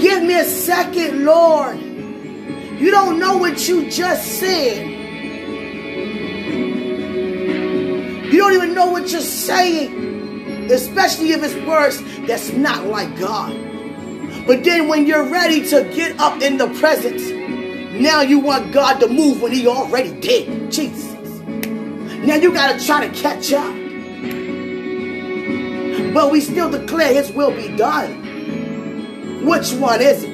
Give 0.00 0.22
me 0.24 0.38
a 0.38 0.44
second, 0.44 1.24
Lord. 1.24 1.78
You 1.78 2.90
don't 2.90 3.20
know 3.20 3.36
what 3.38 3.68
you 3.68 3.88
just 3.88 4.40
said. 4.40 4.88
You 8.26 8.38
don't 8.38 8.54
even 8.54 8.74
know 8.74 8.90
what 8.90 9.12
you're 9.12 9.20
saying, 9.20 10.68
especially 10.70 11.30
if 11.30 11.44
it's 11.44 11.54
words 11.66 12.02
that's 12.26 12.52
not 12.52 12.86
like 12.86 13.16
God. 13.16 13.52
But 14.48 14.64
then 14.64 14.88
when 14.88 15.06
you're 15.06 15.30
ready 15.30 15.66
to 15.68 15.84
get 15.94 16.18
up 16.18 16.42
in 16.42 16.56
the 16.56 16.66
presence, 16.74 17.22
now 18.00 18.22
you 18.22 18.40
want 18.40 18.72
God 18.72 18.98
to 18.98 19.06
move 19.06 19.40
when 19.40 19.52
He 19.52 19.68
already 19.68 20.12
did. 20.20 20.72
Jesus. 20.72 21.14
Now 22.24 22.34
you 22.34 22.52
got 22.52 22.78
to 22.78 22.84
try 22.84 23.06
to 23.06 23.14
catch 23.14 23.52
up. 23.52 23.83
But 26.14 26.30
we 26.30 26.40
still 26.40 26.70
declare 26.70 27.12
His 27.12 27.32
will 27.32 27.50
be 27.50 27.76
done. 27.76 29.44
Which 29.44 29.72
one 29.72 30.00
is 30.00 30.22
it? 30.22 30.30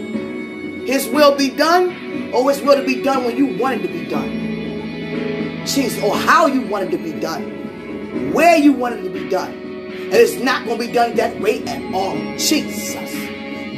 His 0.86 1.08
will 1.08 1.36
be 1.36 1.48
done, 1.50 2.32
or 2.34 2.50
His 2.50 2.60
will 2.60 2.76
to 2.76 2.84
be 2.84 3.02
done 3.02 3.24
when 3.24 3.36
you 3.36 3.58
want 3.58 3.80
it 3.80 3.86
to 3.86 3.92
be 3.92 4.04
done? 4.06 5.66
Jesus, 5.66 6.02
or 6.02 6.14
how 6.14 6.46
you 6.46 6.60
want 6.62 6.84
it 6.84 6.90
to 6.90 6.98
be 6.98 7.18
done, 7.18 8.32
where 8.32 8.56
you 8.56 8.72
want 8.72 8.96
it 8.96 9.02
to 9.02 9.10
be 9.10 9.28
done. 9.28 9.52
And 9.52 10.14
it's 10.14 10.36
not 10.42 10.64
going 10.66 10.78
to 10.80 10.86
be 10.86 10.92
done 10.92 11.14
that 11.16 11.40
way 11.40 11.64
at 11.64 11.94
all. 11.94 12.16
Jesus. 12.36 13.10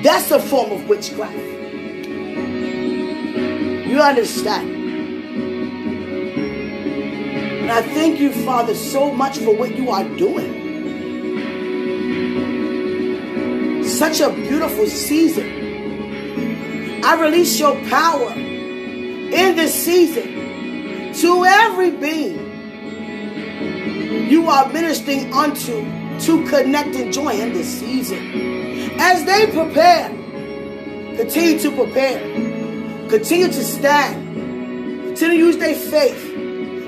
That's 0.02 0.30
a 0.30 0.40
form 0.40 0.72
of 0.72 0.88
witchcraft. 0.88 1.36
You 3.86 4.00
understand? 4.00 4.70
And 7.60 7.70
I 7.70 7.82
thank 7.82 8.18
you, 8.18 8.32
Father, 8.32 8.74
so 8.74 9.12
much 9.12 9.38
for 9.38 9.54
what 9.54 9.76
you 9.76 9.90
are 9.90 10.04
doing. 10.16 10.61
Such 13.98 14.20
a 14.20 14.30
beautiful 14.30 14.86
season. 14.86 15.46
I 17.04 17.20
release 17.20 17.58
your 17.58 17.74
power 17.88 18.32
in 18.32 19.56
this 19.56 19.74
season 19.74 21.12
to 21.14 21.44
every 21.44 21.90
being 21.90 22.38
you 24.30 24.48
are 24.48 24.72
ministering 24.72 25.32
unto 25.32 25.84
to 26.20 26.46
connect 26.48 26.94
and 26.96 27.12
join 27.12 27.36
in 27.36 27.52
this 27.52 27.80
season. 27.80 28.98
As 28.98 29.24
they 29.24 29.46
prepare, 29.46 30.08
continue 31.16 31.58
to 31.60 31.70
prepare, 31.70 32.20
continue 33.08 33.48
to 33.48 33.64
stand, 33.64 35.04
continue 35.04 35.38
to 35.38 35.44
use 35.46 35.56
their 35.58 35.74
faith, 35.74 36.32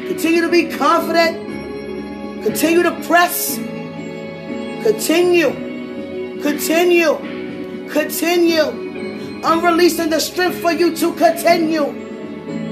Continue 0.09 0.43
to 0.43 0.51
be 0.51 0.67
confident. 0.67 2.45
Continue 2.45 2.83
to 2.83 2.93
press. 3.07 3.57
Continue. 4.85 5.64
Continue. 6.45 7.89
Continue. 7.89 9.41
I'm 9.43 9.65
releasing 9.65 10.11
the 10.11 10.21
strength 10.21 10.61
for 10.61 10.73
you 10.73 10.95
to 10.95 11.15
continue. 11.15 11.87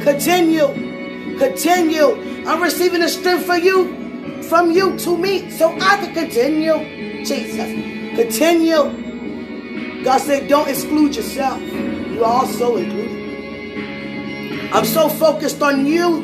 Continue. 0.03 1.39
Continue. 1.39 2.45
I'm 2.47 2.63
receiving 2.63 3.01
the 3.01 3.09
strength 3.09 3.47
for 3.47 3.57
you 3.57 4.43
from 4.43 4.73
you 4.73 4.99
to 4.99 5.17
me 5.17 5.49
so 5.51 5.73
I 5.81 5.97
can 5.97 6.13
continue. 6.13 7.25
Jesus. 7.25 7.73
Continue. 8.15 10.05
God 10.05 10.19
said, 10.19 10.49
don't 10.49 10.69
exclude 10.69 11.17
yourself. 11.17 11.59
You 11.63 12.25
are 12.25 12.43
also 12.43 12.77
included. 12.77 13.11
I'm 14.75 14.85
so 14.85 15.09
focused 15.09 15.63
on 15.63 15.87
you. 15.87 16.21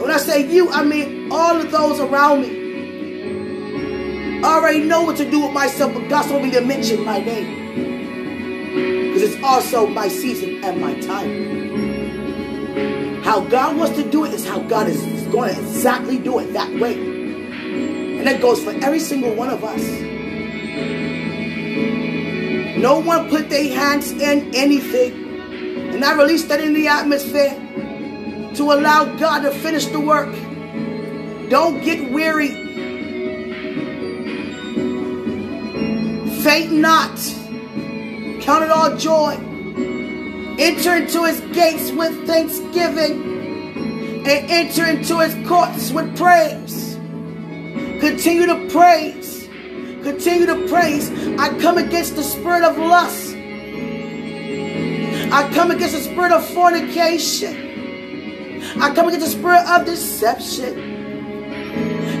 When 0.00 0.10
I 0.10 0.16
say 0.16 0.50
you, 0.50 0.70
I 0.70 0.82
mean 0.84 1.30
all 1.30 1.60
of 1.60 1.70
those 1.70 2.00
around 2.00 2.40
me. 2.40 2.61
I 4.44 4.54
already 4.56 4.80
know 4.80 5.02
what 5.02 5.16
to 5.18 5.30
do 5.30 5.40
with 5.40 5.52
myself, 5.52 5.94
but 5.94 6.08
God's 6.08 6.28
told 6.28 6.42
me 6.42 6.50
to 6.50 6.60
mention 6.60 7.04
my 7.04 7.18
name. 7.20 9.12
Because 9.12 9.22
it's 9.22 9.42
also 9.44 9.86
my 9.86 10.08
season 10.08 10.64
and 10.64 10.80
my 10.80 10.94
time. 11.00 11.62
How 13.22 13.40
God 13.40 13.76
wants 13.76 13.96
to 13.96 14.10
do 14.10 14.24
it 14.24 14.32
is 14.34 14.44
how 14.44 14.58
God 14.60 14.88
is 14.88 15.00
going 15.28 15.54
to 15.54 15.60
exactly 15.60 16.18
do 16.18 16.40
it 16.40 16.52
that 16.54 16.68
way. 16.80 16.94
And 16.94 18.26
that 18.26 18.40
goes 18.40 18.60
for 18.62 18.70
every 18.70 18.98
single 18.98 19.32
one 19.32 19.48
of 19.48 19.62
us. 19.62 19.80
No 22.78 22.98
one 22.98 23.28
put 23.30 23.48
their 23.48 23.72
hands 23.72 24.10
in 24.10 24.52
anything. 24.56 25.12
And 25.94 26.04
I 26.04 26.16
release 26.16 26.44
that 26.46 26.58
in 26.60 26.72
the 26.72 26.88
atmosphere 26.88 27.54
to 28.56 28.72
allow 28.72 29.04
God 29.16 29.42
to 29.42 29.52
finish 29.52 29.86
the 29.86 30.00
work. 30.00 30.34
Don't 31.48 31.80
get 31.84 32.10
weary. 32.10 32.61
Faint 36.42 36.72
not. 36.72 37.16
Count 38.42 38.64
it 38.64 38.70
all 38.70 38.96
joy. 38.96 39.34
Enter 40.58 40.96
into 40.96 41.24
his 41.24 41.40
gates 41.54 41.92
with 41.92 42.26
thanksgiving 42.26 43.22
and 44.26 44.50
enter 44.50 44.84
into 44.86 45.20
his 45.20 45.48
courts 45.48 45.92
with 45.92 46.16
praise. 46.16 46.94
Continue 48.00 48.46
to 48.46 48.68
praise. 48.70 49.48
Continue 50.02 50.46
to 50.46 50.66
praise. 50.66 51.12
I 51.38 51.56
come 51.60 51.78
against 51.78 52.16
the 52.16 52.24
spirit 52.24 52.64
of 52.64 52.76
lust. 52.76 53.36
I 55.32 55.48
come 55.54 55.70
against 55.70 55.94
the 55.94 56.02
spirit 56.02 56.32
of 56.32 56.44
fornication. 56.44 57.54
I 58.80 58.92
come 58.92 59.06
against 59.06 59.26
the 59.26 59.32
spirit 59.32 59.64
of 59.68 59.86
deception. 59.86 60.74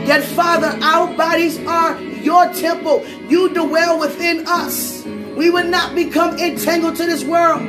That 0.06 0.22
Father, 0.22 0.78
our 0.80 1.12
bodies 1.16 1.58
are 1.66 1.98
your 2.22 2.52
temple. 2.52 3.04
You 3.28 3.52
dwell 3.52 3.98
within 3.98 4.44
us. 4.46 5.04
We 5.36 5.50
would 5.50 5.66
not 5.66 5.94
become 5.94 6.38
entangled 6.38 6.96
to 6.96 7.06
this 7.06 7.24
world. 7.24 7.62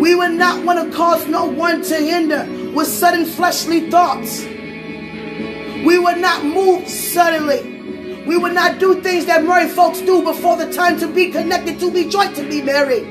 We 0.00 0.14
would 0.14 0.32
not 0.32 0.64
want 0.64 0.84
to 0.84 0.96
cause 0.96 1.26
no 1.28 1.46
one 1.46 1.82
to 1.82 1.96
hinder 1.96 2.46
with 2.74 2.88
sudden 2.88 3.24
fleshly 3.24 3.90
thoughts. 3.90 4.44
We 4.44 5.98
would 5.98 6.18
not 6.18 6.44
move 6.44 6.88
suddenly. 6.88 8.24
We 8.26 8.36
would 8.36 8.54
not 8.54 8.78
do 8.78 9.00
things 9.02 9.26
that 9.26 9.44
married 9.44 9.70
folks 9.70 10.00
do 10.00 10.22
before 10.22 10.56
the 10.56 10.72
time 10.72 10.98
to 10.98 11.06
be 11.06 11.30
connected, 11.30 11.78
to 11.80 11.90
be 11.92 12.08
joined, 12.08 12.34
to 12.36 12.48
be 12.48 12.62
married. 12.62 13.06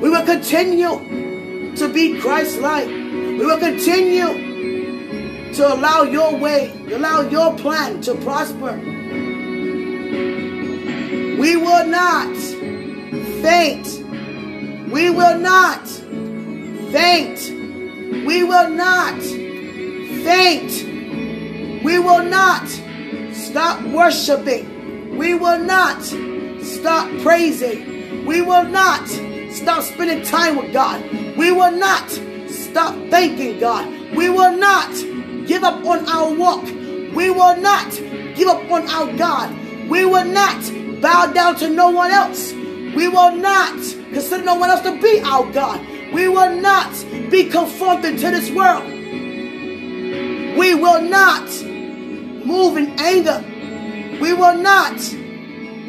We 0.00 0.08
will 0.08 0.24
continue 0.24 1.74
to 1.76 1.88
be 1.92 2.18
Christ-like. 2.20 2.86
We 2.88 3.44
will 3.44 3.58
continue 3.58 4.47
to 5.54 5.74
allow 5.74 6.02
your 6.02 6.36
way, 6.36 6.72
allow 6.92 7.22
your 7.22 7.56
plan 7.56 8.00
to 8.02 8.14
prosper. 8.16 8.76
We 11.38 11.56
will 11.56 11.86
not 11.86 12.36
faint. 13.42 13.86
We 14.90 15.10
will 15.10 15.38
not 15.38 15.86
faint. 16.90 17.38
We 18.26 18.42
will 18.42 18.70
not 18.70 19.22
faint. 19.22 20.72
We 21.84 21.98
will 21.98 22.24
not 22.24 22.66
stop 23.32 23.82
worshiping. 23.84 25.16
We 25.16 25.34
will 25.34 25.60
not 25.60 26.02
stop 26.62 27.08
praising. 27.20 28.26
We 28.26 28.42
will 28.42 28.64
not 28.64 29.06
stop 29.52 29.84
spending 29.84 30.24
time 30.24 30.56
with 30.56 30.72
God. 30.72 31.02
We 31.36 31.52
will 31.52 31.72
not 31.72 32.10
stop 32.48 32.94
thanking 33.10 33.60
God. 33.60 33.86
We 34.14 34.28
will 34.28 34.56
not 34.56 34.92
give 35.48 35.64
up 35.64 35.84
on 35.84 36.06
our 36.08 36.32
walk. 36.34 36.64
We 36.64 37.30
will 37.30 37.56
not 37.56 37.90
give 38.36 38.46
up 38.46 38.70
on 38.70 38.86
our 38.88 39.12
God. 39.16 39.56
We 39.88 40.04
will 40.04 40.26
not 40.26 40.60
bow 41.00 41.32
down 41.32 41.56
to 41.56 41.68
no 41.70 41.90
one 41.90 42.10
else. 42.10 42.52
We 42.52 43.08
will 43.08 43.34
not 43.34 43.76
consider 44.12 44.44
no 44.44 44.54
one 44.56 44.70
else 44.70 44.82
to 44.82 45.00
be 45.00 45.20
our 45.24 45.50
God. 45.50 45.84
We 46.12 46.28
will 46.28 46.60
not 46.60 46.92
be 47.30 47.48
conformed 47.48 48.02
to 48.02 48.30
this 48.30 48.50
world. 48.50 48.84
We 50.58 50.74
will 50.74 51.02
not 51.02 51.48
move 52.44 52.76
in 52.76 52.98
anger. 52.98 53.42
We 54.20 54.32
will 54.34 54.56
not 54.56 54.96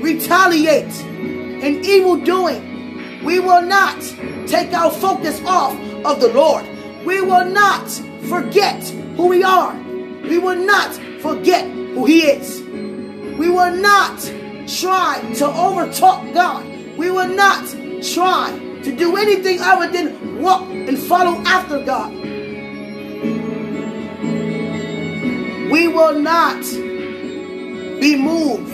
retaliate 0.02 0.96
in 1.02 1.84
evil 1.84 2.16
doing. 2.18 3.24
We 3.24 3.40
will 3.40 3.62
not 3.62 4.00
take 4.48 4.74
our 4.74 4.92
focus 4.92 5.42
off 5.46 5.74
of 6.06 6.22
the 6.22 6.32
Lord. 6.34 6.66
We 7.06 7.22
will 7.22 7.46
not 7.46 7.90
forget 8.30 8.82
who 9.20 9.28
we 9.28 9.44
are. 9.44 9.76
We 10.30 10.38
will 10.38 10.56
not 10.56 10.94
forget 11.20 11.70
who 11.70 12.06
He 12.06 12.22
is. 12.22 12.62
We 13.38 13.50
will 13.50 13.76
not 13.76 14.18
try 14.66 15.20
to 15.40 15.46
overtalk 15.46 16.34
God. 16.34 16.66
We 16.98 17.12
will 17.12 17.28
not 17.28 17.68
try 18.02 18.58
to 18.82 18.96
do 18.96 19.18
anything 19.18 19.60
other 19.60 19.92
than 19.92 20.42
walk 20.42 20.70
and 20.70 20.98
follow 20.98 21.36
after 21.46 21.84
God. 21.84 22.14
We 25.74 25.90
will 25.90 26.18
not 26.18 26.62
be 28.00 28.16
moved 28.16 28.72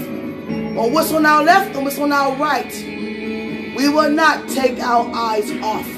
on 0.77 0.93
what's 0.93 1.11
on 1.11 1.25
our 1.25 1.43
left 1.43 1.75
and 1.75 1.83
what's 1.83 1.97
on 1.97 2.11
our 2.11 2.35
right. 2.35 2.71
We 3.75 3.89
will 3.89 4.11
not 4.11 4.47
take 4.49 4.79
our 4.79 5.11
eyes 5.11 5.49
off. 5.63 5.91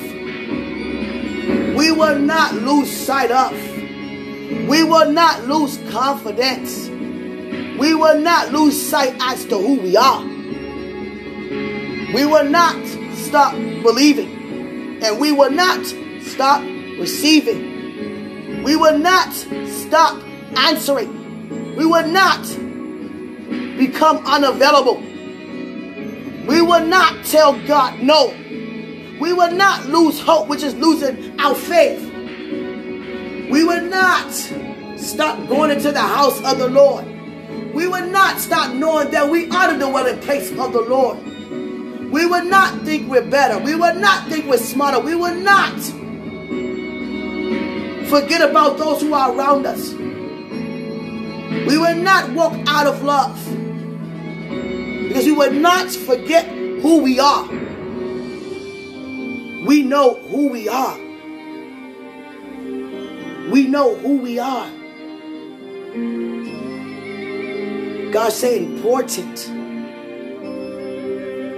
We 1.76 1.92
will 1.92 2.18
not 2.18 2.56
lose 2.56 2.90
sight 2.90 3.32
of. 3.32 3.77
We 4.48 4.84
will 4.84 5.12
not 5.12 5.46
lose 5.46 5.78
confidence. 5.92 6.88
We 7.78 7.94
will 7.94 8.20
not 8.20 8.54
lose 8.54 8.82
sight 8.82 9.16
as 9.20 9.44
to 9.46 9.58
who 9.58 9.80
we 9.80 9.98
are. 9.98 10.24
We 12.14 12.26
will 12.26 12.50
not 12.50 12.86
stop 13.16 13.54
believing. 13.84 15.04
And 15.04 15.20
we 15.20 15.32
will 15.32 15.52
not 15.52 15.86
stop 16.22 16.62
receiving. 16.62 18.64
We 18.64 18.76
will 18.76 18.98
not 18.98 19.34
stop 19.34 20.24
answering. 20.56 21.76
We 21.76 21.86
will 21.86 22.08
not 22.08 22.42
become 23.78 24.26
unavailable. 24.26 24.98
We 26.48 26.62
will 26.62 26.86
not 26.86 27.26
tell 27.26 27.60
God 27.68 28.00
no. 28.00 28.30
We 29.20 29.34
will 29.34 29.52
not 29.52 29.88
lose 29.88 30.20
hope, 30.20 30.48
which 30.48 30.64
is 30.64 30.74
losing 30.76 31.40
our 31.40 31.54
faith. 31.54 32.14
We 33.50 33.64
will 33.64 33.84
not 33.84 34.32
stop 34.98 35.48
going 35.48 35.72
into 35.72 35.92
the 35.92 36.02
house 36.02 36.44
of 36.44 36.58
the 36.58 36.68
Lord. 36.68 37.06
We 37.74 37.88
will 37.88 38.08
not 38.08 38.40
stop 38.40 38.74
knowing 38.74 39.12
that 39.12 39.30
we 39.30 39.50
are 39.50 39.74
the 39.74 39.86
dwelling 39.86 40.20
place 40.20 40.52
of 40.52 40.74
the 40.74 40.82
Lord. 40.82 41.18
We 42.12 42.26
will 42.26 42.46
not 42.46 42.84
think 42.84 43.10
we're 43.10 43.30
better. 43.30 43.60
We 43.60 43.76
will 43.76 43.96
not 43.96 44.28
think 44.30 44.48
we're 44.48 44.58
smarter. 44.58 45.00
We 45.00 45.16
will 45.16 45.36
not 45.36 45.80
forget 48.10 48.42
about 48.50 48.78
those 48.78 49.02
who 49.02 49.14
are 49.14 49.34
around 49.34 49.66
us. 49.66 49.94
We 49.94 51.78
will 51.78 51.96
not 51.96 52.32
walk 52.32 52.54
out 52.68 52.88
of 52.88 53.04
love. 53.04 53.38
Because 55.08 55.26
we 55.26 55.32
will 55.32 55.54
not 55.54 55.90
forget 55.90 56.48
who 56.48 57.02
we 57.02 57.20
are. 57.20 57.48
We 59.66 59.84
know 59.84 60.16
who 60.30 60.48
we 60.50 60.68
are. 60.70 61.07
We 63.52 63.68
know 63.68 63.96
who 63.96 64.18
we 64.18 64.40
are. 64.40 64.70
God 68.12 68.32
said 68.32 68.62
important. 68.62 69.52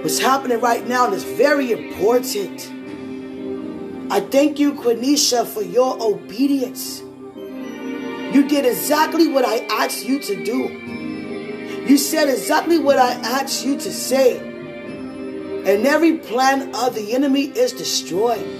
What's 0.02 0.18
happening 0.18 0.60
right 0.60 0.86
now 0.86 1.12
is 1.12 1.24
very 1.24 1.72
important. 1.72 2.70
I 4.12 4.20
thank 4.20 4.58
you, 4.58 4.74
Quenisha, 4.74 5.46
for 5.46 5.62
your 5.62 6.00
obedience. 6.00 7.00
You 7.00 8.46
did 8.48 8.66
exactly 8.66 9.28
what 9.28 9.44
I 9.44 9.58
asked 9.84 10.04
you 10.04 10.20
to 10.20 10.44
do. 10.44 10.68
You 11.88 11.98
said 11.98 12.28
exactly 12.28 12.78
what 12.78 12.98
I 12.98 13.14
asked 13.14 13.64
you 13.64 13.76
to 13.78 13.92
say. 13.92 14.38
And 14.38 15.86
every 15.86 16.18
plan 16.18 16.74
of 16.74 16.94
the 16.94 17.14
enemy 17.14 17.44
is 17.44 17.72
destroyed. 17.72 18.59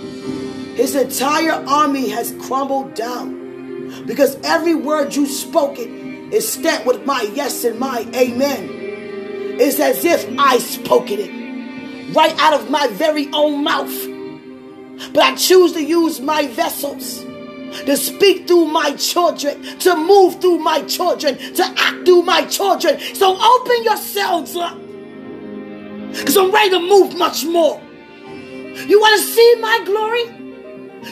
His 0.75 0.95
entire 0.95 1.65
army 1.67 2.09
has 2.09 2.35
crumbled 2.47 2.95
down 2.95 4.07
because 4.07 4.37
every 4.45 4.75
word 4.75 5.15
you 5.15 5.27
spoken 5.27 6.33
is 6.33 6.51
stamped 6.51 6.87
with 6.87 7.05
my 7.05 7.23
yes 7.35 7.65
and 7.65 7.79
my 7.79 8.07
amen. 8.15 8.69
It's 9.61 9.79
as 9.81 10.05
if 10.05 10.27
I 10.39 10.59
spoken 10.59 11.19
it 11.19 12.15
right 12.15 12.37
out 12.39 12.55
of 12.55 12.71
my 12.71 12.87
very 12.89 13.29
own 13.33 13.65
mouth. 13.65 13.93
But 15.13 15.23
I 15.23 15.35
choose 15.35 15.73
to 15.73 15.83
use 15.83 16.21
my 16.21 16.47
vessels 16.49 17.25
to 17.71 17.97
speak 17.97 18.47
through 18.47 18.67
my 18.67 18.95
children, 18.95 19.63
to 19.79 19.97
move 19.97 20.41
through 20.41 20.59
my 20.59 20.83
children, 20.83 21.37
to 21.55 21.65
act 21.77 22.05
through 22.05 22.23
my 22.23 22.45
children. 22.47 22.99
So 23.15 23.37
open 23.41 23.85
yourselves 23.85 24.57
up. 24.57 24.77
Because 26.11 26.37
I'm 26.37 26.51
ready 26.51 26.71
to 26.71 26.81
move 26.81 27.17
much 27.17 27.45
more. 27.45 27.81
You 28.89 29.01
want 29.01 29.21
to 29.21 29.27
see 29.27 29.55
my 29.61 29.81
glory? 29.85 30.40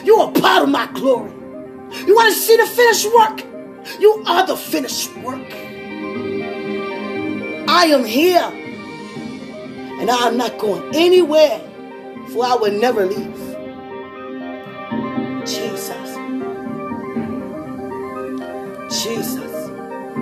You 0.03 0.17
are 0.17 0.31
part 0.31 0.63
of 0.63 0.69
my 0.69 0.87
glory. 0.93 1.31
You 2.05 2.15
want 2.15 2.33
to 2.33 2.39
see 2.39 2.55
the 2.55 2.65
finished 2.65 3.07
work? 3.13 3.43
You 3.99 4.23
are 4.27 4.45
the 4.45 4.55
finished 4.55 5.15
work. 5.17 5.51
I 7.67 7.85
am 7.85 8.05
here. 8.05 8.51
And 9.99 10.09
I 10.09 10.27
am 10.27 10.37
not 10.37 10.57
going 10.57 10.95
anywhere, 10.95 11.59
for 12.29 12.45
I 12.45 12.55
will 12.55 12.71
never 12.71 13.05
leave. 13.05 13.35
Jesus. 15.45 16.17
Jesus. 19.03 19.69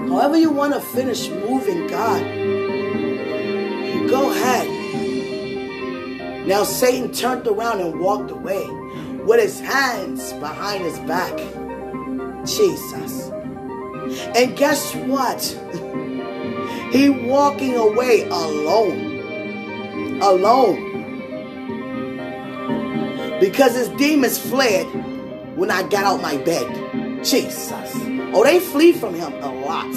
However, 0.10 0.38
you 0.38 0.50
want 0.50 0.74
to 0.74 0.80
finish 0.80 1.30
moving, 1.30 1.88
God, 1.88 2.26
you 2.26 4.08
go 4.10 4.32
ahead. 4.32 4.68
Now, 6.48 6.64
Satan 6.64 7.12
turned 7.12 7.46
around 7.46 7.82
and 7.82 8.00
walked 8.00 8.32
away 8.32 8.66
with 9.28 9.42
his 9.42 9.60
hands 9.60 10.32
behind 10.34 10.84
his 10.86 10.98
back. 11.00 11.38
Jesus. 12.46 13.30
And 14.38 14.56
guess 14.56 14.96
what? 14.96 15.44
he 16.92 17.10
walking 17.10 17.76
away 17.76 18.24
alone. 18.30 20.20
Alone. 20.22 20.88
Because 23.42 23.76
his 23.76 23.90
demons 23.90 24.40
fled 24.40 24.86
when 25.58 25.70
I 25.72 25.84
got 25.90 26.06
out 26.06 26.22
my 26.22 26.38
bed. 26.38 27.24
Jesus. 27.24 27.92
Oh, 28.34 28.44
they 28.46 28.62
flee 28.62 28.94
from 28.94 29.14
him 29.14 29.34
a 29.44 29.52
lot. 29.52 29.94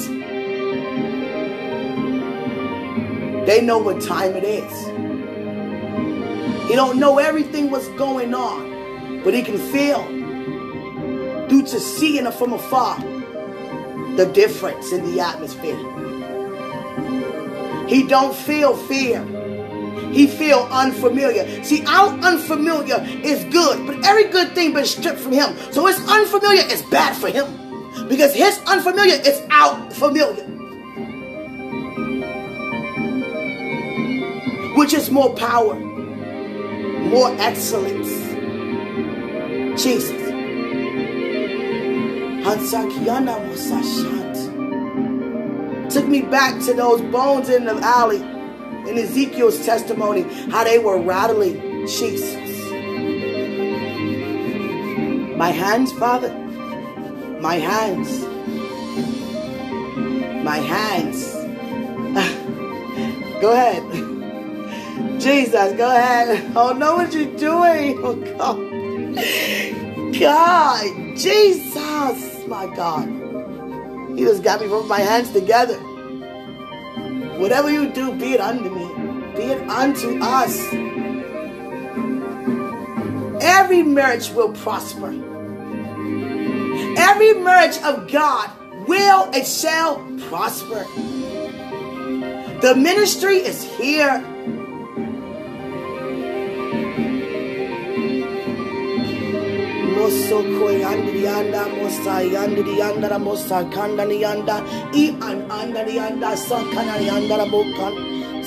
They 3.46 3.60
know 3.62 3.78
what 3.78 4.02
time 4.02 4.34
it 4.34 4.44
is. 4.44 4.86
He 6.68 6.74
don't 6.74 6.98
know 6.98 7.18
everything 7.18 7.70
what's 7.70 7.88
going 7.90 8.34
on, 8.34 8.69
but 9.24 9.34
he 9.34 9.42
can 9.42 9.58
feel 9.58 10.06
due 11.48 11.62
to 11.62 11.80
seeing 11.80 12.26
it 12.26 12.34
from 12.34 12.52
afar 12.52 12.98
the 14.16 14.30
difference 14.32 14.92
in 14.92 15.04
the 15.14 15.20
atmosphere. 15.20 15.76
He 17.88 18.06
don't 18.06 18.34
feel 18.34 18.76
fear. 18.76 19.24
He 20.12 20.26
feel 20.26 20.68
unfamiliar. 20.70 21.64
See, 21.64 21.84
our 21.86 22.08
unfamiliar 22.20 23.04
is 23.24 23.44
good, 23.44 23.86
but 23.86 24.04
every 24.04 24.24
good 24.28 24.52
thing 24.54 24.72
been 24.72 24.84
stripped 24.84 25.18
from 25.18 25.32
him. 25.32 25.56
So 25.72 25.86
his 25.86 25.98
unfamiliar 26.08 26.62
is 26.62 26.82
bad 26.82 27.16
for 27.16 27.28
him. 27.28 27.46
Because 28.08 28.34
his 28.34 28.60
unfamiliar 28.66 29.14
is 29.14 29.40
out 29.50 29.92
familiar. 29.92 30.44
Which 34.76 34.94
is 34.94 35.10
more 35.10 35.34
power, 35.34 35.74
more 35.74 37.34
excellence. 37.40 38.19
Jesus. 39.82 40.10
Took 45.94 46.06
me 46.06 46.22
back 46.22 46.62
to 46.64 46.74
those 46.74 47.00
bones 47.02 47.48
in 47.48 47.64
the 47.64 47.74
alley 47.82 48.20
in 48.88 48.98
Ezekiel's 48.98 49.64
testimony, 49.64 50.22
how 50.50 50.64
they 50.64 50.78
were 50.78 51.00
rattling. 51.00 51.86
Jesus. 51.86 52.36
My 55.36 55.50
hands, 55.50 55.92
Father, 55.92 56.32
my 57.40 57.54
hands. 57.56 58.20
My 60.44 60.58
hands. 60.58 61.32
go 63.40 63.52
ahead. 63.52 63.82
Jesus, 65.20 65.72
go 65.76 65.90
ahead. 65.90 66.52
Oh, 66.56 66.72
know 66.72 66.96
what 66.96 67.12
you're 67.14 67.36
doing. 67.36 67.98
Oh, 68.04 68.14
God. 68.36 68.69
God. 70.18 71.16
Jesus. 71.16 72.46
My 72.46 72.66
God. 72.74 73.08
He 74.16 74.24
just 74.24 74.42
got 74.42 74.60
me 74.60 74.68
put 74.68 74.86
my 74.86 75.00
hands 75.00 75.30
together. 75.30 75.78
Whatever 77.38 77.70
you 77.70 77.92
do, 77.92 78.12
be 78.16 78.34
it 78.34 78.40
unto 78.40 78.68
me. 78.68 78.86
Be 79.36 79.42
it 79.44 79.68
unto 79.68 80.18
us. 80.20 80.58
Every 83.42 83.82
marriage 83.82 84.30
will 84.30 84.52
prosper. 84.52 85.08
Every 86.98 87.34
marriage 87.34 87.78
of 87.82 88.10
God 88.10 88.50
will 88.86 89.30
and 89.32 89.46
shall 89.46 89.96
prosper. 90.28 90.84
The 92.60 92.74
ministry 92.76 93.36
is 93.36 93.62
here. 93.78 94.22
Moso 100.10 100.42
koyandri 100.58 101.22
anda 101.38 101.62
mosa 101.76 102.14
yandri 102.34 102.82
anda 102.82 103.16
mosa 103.26 103.58
kandani 103.74 104.18
anda 104.30 104.56
i 105.02 105.04
an 105.28 105.38
anda 105.58 105.82
anda 106.06 106.30
sakana 106.46 106.96
anda 107.16 107.46
bokan 107.52 107.94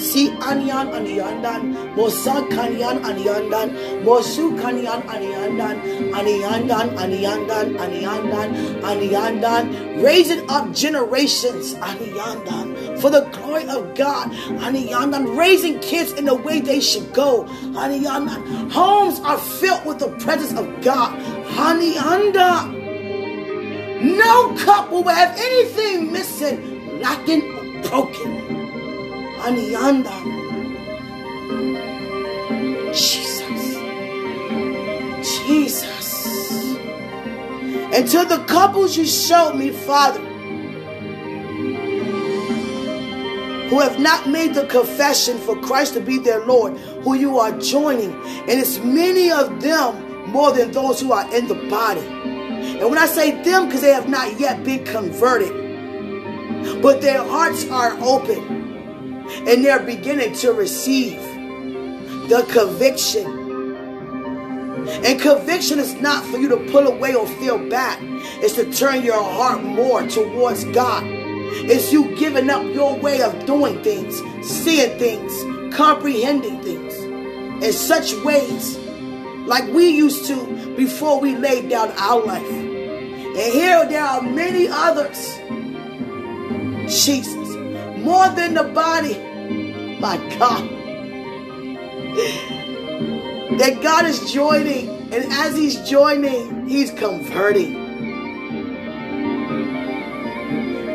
si 0.04 0.23
anyan 0.49 0.91
aniyandan 0.97 1.62
mosa 1.95 2.36
kanyan 2.52 2.99
aniyandan 3.10 3.71
mosu 4.04 4.52
kanyan 4.62 5.02
aniyandan 5.13 5.76
aniyandan 6.19 6.88
aniyandan 7.04 7.67
aniyandan 7.84 8.49
aniyandan 8.91 9.63
raising 10.04 10.43
up 10.49 10.65
generations 10.73 11.73
aniyandan 11.89 12.76
for 12.99 13.10
the 13.10 13.23
glory 13.36 13.63
of 13.78 13.95
God 13.95 14.28
aniyandan 14.67 15.38
raising 15.38 15.80
kids 15.80 16.12
in 16.13 16.26
the 16.26 16.36
way 16.36 16.60
they 16.60 16.82
should 16.82 17.08
go 17.13 17.45
aniyandan 17.84 18.71
homes 18.71 19.19
are 19.21 19.39
filled 19.62 19.86
with 19.86 19.99
the 19.99 20.12
presence 20.26 20.54
of 20.60 20.67
God 20.82 21.15
aniyandan 21.56 22.82
no 24.18 24.56
couple 24.66 25.04
will 25.04 25.13
have 25.13 25.38
anything 25.38 26.12
missing 26.12 27.00
lacking 27.00 27.42
or 27.54 27.89
broken 27.89 28.44
Honey 29.44 29.76
under. 29.76 30.10
Jesus. 32.94 33.76
Jesus. 35.46 36.76
And 37.92 38.08
to 38.08 38.24
the 38.24 38.42
couples 38.48 38.96
you 38.96 39.06
showed 39.06 39.56
me, 39.56 39.72
Father, 39.72 40.22
who 43.68 43.82
have 43.82 44.00
not 44.00 44.30
made 44.30 44.54
the 44.54 44.66
confession 44.68 45.38
for 45.39 45.58
Christ 45.58 45.96
to 45.96 46.00
be 46.00 46.20
their 46.20 46.46
Lord, 46.46 46.78
who 47.04 47.16
you 47.16 47.38
are 47.38 47.52
joining. 47.60 48.13
And 48.13 48.52
it's 48.52 48.80
many 48.80 49.30
of 49.30 49.62
them 49.62 50.03
more 50.34 50.52
than 50.52 50.72
those 50.72 51.00
who 51.00 51.13
are 51.13 51.34
in 51.34 51.48
the 51.48 51.56
body. 51.69 52.02
And 52.02 52.89
when 52.89 52.98
I 52.98 53.06
say 53.06 53.32
them, 53.43 53.67
because 53.67 53.82
they 53.82 53.93
have 53.93 54.10
not 54.10 54.39
yet 54.39 54.63
been 54.63 54.84
converted, 54.84 55.62
but 56.82 57.02
their 57.02 57.24
hearts 57.24 57.69
are 57.69 57.96
open 58.02 58.63
and 59.48 59.63
they're 59.63 59.80
beginning 59.80 60.34
to 60.38 60.52
receive 60.52 61.19
the 62.30 62.46
conviction. 62.52 63.41
And 65.06 65.22
conviction 65.22 65.80
is 65.80 65.93
not 66.02 66.26
for 66.26 66.38
you 66.38 66.50
to 66.50 66.58
pull 66.72 66.88
away 66.88 67.13
or 67.13 67.28
feel 67.28 67.58
bad. 67.69 68.00
It's 68.43 68.56
to 68.56 68.72
turn 68.74 69.04
your 69.04 69.24
heart 69.24 69.63
more 69.63 70.06
towards 70.08 70.65
God. 70.65 71.04
It's 71.06 71.93
you 71.93 72.15
giving 72.17 72.50
up 72.50 72.63
your 72.74 72.98
way 73.00 73.22
of 73.22 73.46
doing 73.46 73.82
things, 73.84 74.22
seeing 74.46 74.98
things, 74.98 75.76
comprehending 75.76 76.62
things 76.62 76.93
in 77.63 77.72
such 77.72 78.13
ways 78.24 78.78
like 79.46 79.72
we 79.74 79.90
used 79.90 80.26
to 80.28 80.76
before 80.76 81.20
we 81.20 81.36
laid 81.36 81.70
down 81.70 81.92
our 81.98 82.24
life. 82.26 82.50
And 82.50 83.38
here 83.38 83.86
there 83.88 84.04
are 84.04 84.22
many 84.22 84.68
others. 84.70 85.40
Jesus 86.88 87.44
more 88.04 88.28
than 88.30 88.54
the 88.54 88.64
body. 88.64 89.18
My 90.00 90.18
God. 90.38 90.70
That 93.54 93.84
God 93.84 94.06
is 94.06 94.32
joining, 94.34 94.90
and 95.14 95.32
as 95.32 95.56
He's 95.56 95.78
joining, 95.88 96.66
He's 96.68 96.90
converting. 96.90 97.76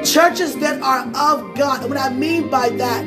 Churches 0.04 0.56
that 0.56 0.82
are 0.82 1.06
of 1.06 1.54
God. 1.56 1.88
What 1.88 1.98
I 1.98 2.12
mean 2.12 2.50
by 2.50 2.70
that, 2.70 3.06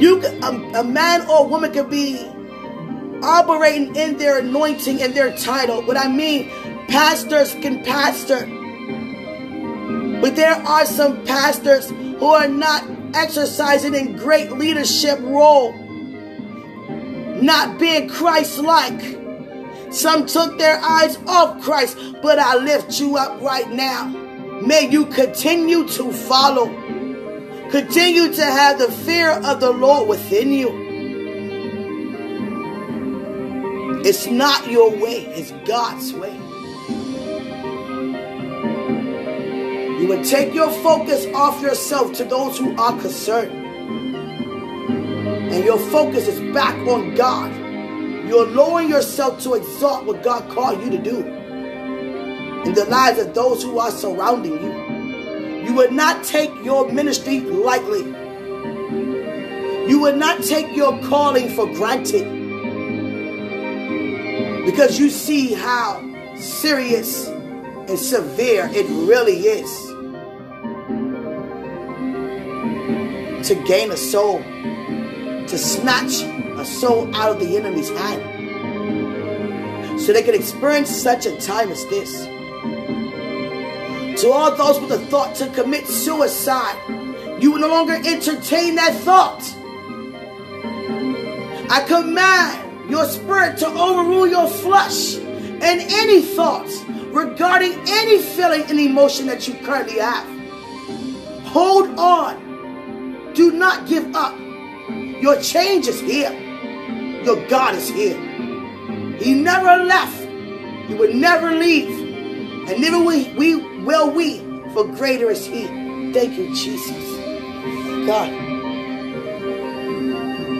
you 0.00 0.22
a, 0.24 0.80
a 0.80 0.84
man 0.84 1.28
or 1.28 1.44
a 1.44 1.48
woman 1.48 1.70
could 1.70 1.90
be 1.90 2.31
operating 3.22 3.94
in 3.96 4.18
their 4.18 4.38
anointing 4.38 5.00
and 5.02 5.14
their 5.14 5.36
title. 5.36 5.82
What 5.82 5.96
I 5.96 6.08
mean, 6.08 6.50
pastors 6.88 7.54
can 7.54 7.82
pastor. 7.84 8.46
But 10.20 10.36
there 10.36 10.54
are 10.54 10.86
some 10.86 11.24
pastors 11.24 11.90
who 11.90 12.26
are 12.26 12.48
not 12.48 12.84
exercising 13.14 13.94
in 13.94 14.16
great 14.16 14.52
leadership 14.52 15.18
role, 15.20 15.72
not 17.42 17.78
being 17.78 18.08
Christ-like. 18.08 19.18
Some 19.92 20.26
took 20.26 20.58
their 20.58 20.78
eyes 20.78 21.18
off 21.26 21.60
Christ, 21.62 21.98
but 22.22 22.38
I 22.38 22.56
lift 22.56 22.98
you 23.00 23.16
up 23.16 23.40
right 23.42 23.68
now. 23.70 24.06
May 24.64 24.88
you 24.88 25.06
continue 25.06 25.86
to 25.88 26.12
follow. 26.12 26.66
Continue 27.70 28.32
to 28.32 28.44
have 28.44 28.78
the 28.78 28.90
fear 28.90 29.30
of 29.30 29.60
the 29.60 29.70
Lord 29.70 30.08
within 30.08 30.52
you. 30.52 30.81
It's 34.04 34.26
not 34.26 34.68
your 34.68 34.90
way, 34.90 35.26
it's 35.26 35.52
God's 35.64 36.12
way. 36.12 36.36
You 40.00 40.08
would 40.08 40.24
take 40.24 40.52
your 40.52 40.72
focus 40.82 41.24
off 41.32 41.62
yourself 41.62 42.12
to 42.14 42.24
those 42.24 42.58
who 42.58 42.76
are 42.76 42.98
concerned. 43.00 43.52
And 45.52 45.64
your 45.64 45.78
focus 45.78 46.26
is 46.26 46.40
back 46.52 46.76
on 46.88 47.14
God. 47.14 47.54
You're 48.26 48.48
lowering 48.48 48.88
yourself 48.88 49.40
to 49.44 49.54
exalt 49.54 50.04
what 50.04 50.24
God 50.24 50.50
called 50.50 50.82
you 50.82 50.90
to 50.90 50.98
do 50.98 51.18
in 52.64 52.74
the 52.74 52.86
lives 52.86 53.20
of 53.20 53.34
those 53.34 53.62
who 53.62 53.78
are 53.78 53.92
surrounding 53.92 54.54
you. 54.54 55.64
You 55.64 55.74
would 55.74 55.92
not 55.92 56.24
take 56.24 56.50
your 56.64 56.90
ministry 56.90 57.38
lightly. 57.38 58.02
You 59.88 60.00
would 60.00 60.16
not 60.16 60.42
take 60.42 60.74
your 60.74 61.00
calling 61.04 61.54
for 61.54 61.72
granted 61.74 62.41
because 64.64 64.98
you 64.98 65.10
see 65.10 65.52
how 65.52 66.00
serious 66.36 67.28
and 67.28 67.98
severe 67.98 68.70
it 68.72 68.86
really 69.08 69.38
is. 69.38 69.92
to 73.44 73.54
gain 73.64 73.90
a 73.90 73.96
soul, 73.96 74.38
to 74.38 75.58
snatch 75.58 76.22
a 76.22 76.64
soul 76.64 77.14
out 77.14 77.32
of 77.32 77.40
the 77.40 77.56
enemy's 77.56 77.88
hand, 77.90 78.22
so 80.00 80.12
they 80.12 80.22
can 80.22 80.34
experience 80.34 80.88
such 80.88 81.26
a 81.26 81.36
time 81.40 81.70
as 81.70 81.84
this. 81.86 82.24
To 84.22 84.30
all 84.30 84.54
those 84.54 84.78
with 84.80 84.90
the 84.90 85.00
thought 85.06 85.34
to 85.36 85.48
commit 85.48 85.88
suicide, 85.88 86.76
you 87.40 87.50
will 87.52 87.58
no 87.58 87.68
longer 87.68 87.94
entertain 87.94 88.76
that 88.76 88.94
thought. 88.94 89.42
I 91.68 91.84
command 91.88 92.71
your 92.88 93.04
spirit 93.06 93.58
to 93.58 93.66
overrule 93.66 94.26
your 94.26 94.48
flesh 94.48 95.16
and 95.16 95.80
any 95.80 96.22
thoughts 96.22 96.82
regarding 97.12 97.72
any 97.86 98.20
feeling 98.20 98.62
and 98.68 98.78
emotion 98.78 99.26
that 99.26 99.46
you 99.46 99.54
currently 99.64 99.98
have. 99.98 100.26
Hold 101.46 101.98
on 101.98 102.42
do 103.34 103.52
not 103.52 103.88
give 103.88 104.14
up. 104.14 104.38
Your 105.20 105.40
change 105.40 105.86
is 105.86 106.00
here. 106.00 106.32
Your 107.24 107.46
God 107.48 107.74
is 107.74 107.88
here. 107.88 108.18
He 109.18 109.34
never 109.34 109.84
left. 109.84 110.18
He 110.88 110.94
would 110.94 111.14
never 111.14 111.52
leave. 111.52 111.90
And 112.68 112.80
never 112.80 113.02
we, 113.02 113.32
we 113.34 113.56
will 113.84 114.10
we, 114.10 114.38
for 114.72 114.84
greater 114.84 115.30
is 115.30 115.46
He. 115.46 115.66
Thank 116.12 116.38
you, 116.38 116.54
Jesus. 116.54 117.16
God. 118.06 118.30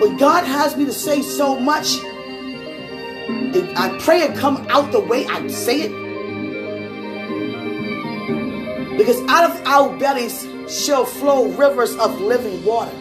But 0.01 0.19
God 0.19 0.45
has 0.45 0.77
me 0.77 0.85
to 0.85 0.93
say 0.93 1.23
so 1.23 1.59
much, 1.59 1.99
I 3.77 3.99
pray 4.01 4.23
it 4.23 4.37
come 4.37 4.67
out 4.71 4.93
the 4.93 5.01
way 5.01 5.27
I 5.27 5.47
say 5.49 5.83
it. 5.83 5.93
Because 8.97 9.21
out 9.29 9.51
of 9.51 9.67
our 9.67 9.97
bellies 9.99 10.47
shall 10.69 11.05
flow 11.05 11.49
rivers 11.49 11.97
of 11.97 12.21
living 12.21 12.65
water. 12.65 12.93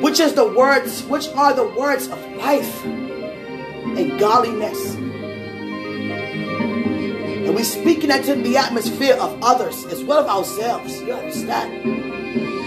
Which 0.00 0.20
is 0.20 0.34
the 0.34 0.46
words, 0.48 1.02
which 1.04 1.28
are 1.28 1.52
the 1.54 1.66
words 1.66 2.08
of 2.08 2.18
life 2.36 2.84
and 2.84 4.18
godliness. 4.18 4.94
And 7.48 7.54
we 7.56 7.62
speaking 7.62 8.08
that 8.08 8.28
in 8.28 8.42
the 8.42 8.56
atmosphere 8.56 9.16
of 9.16 9.38
others 9.42 9.84
as 9.86 10.04
well 10.04 10.20
as 10.20 10.28
ourselves. 10.28 11.00
You 11.00 11.14
understand? 11.14 12.57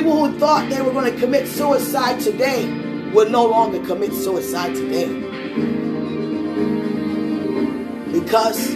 People 0.00 0.28
who 0.28 0.38
thought 0.38 0.70
they 0.70 0.80
were 0.80 0.92
going 0.92 1.12
to 1.12 1.20
commit 1.20 1.46
suicide 1.46 2.18
today 2.20 2.66
will 3.12 3.28
no 3.28 3.44
longer 3.44 3.84
commit 3.84 4.14
suicide 4.14 4.74
today. 4.74 5.08
Because 8.10 8.74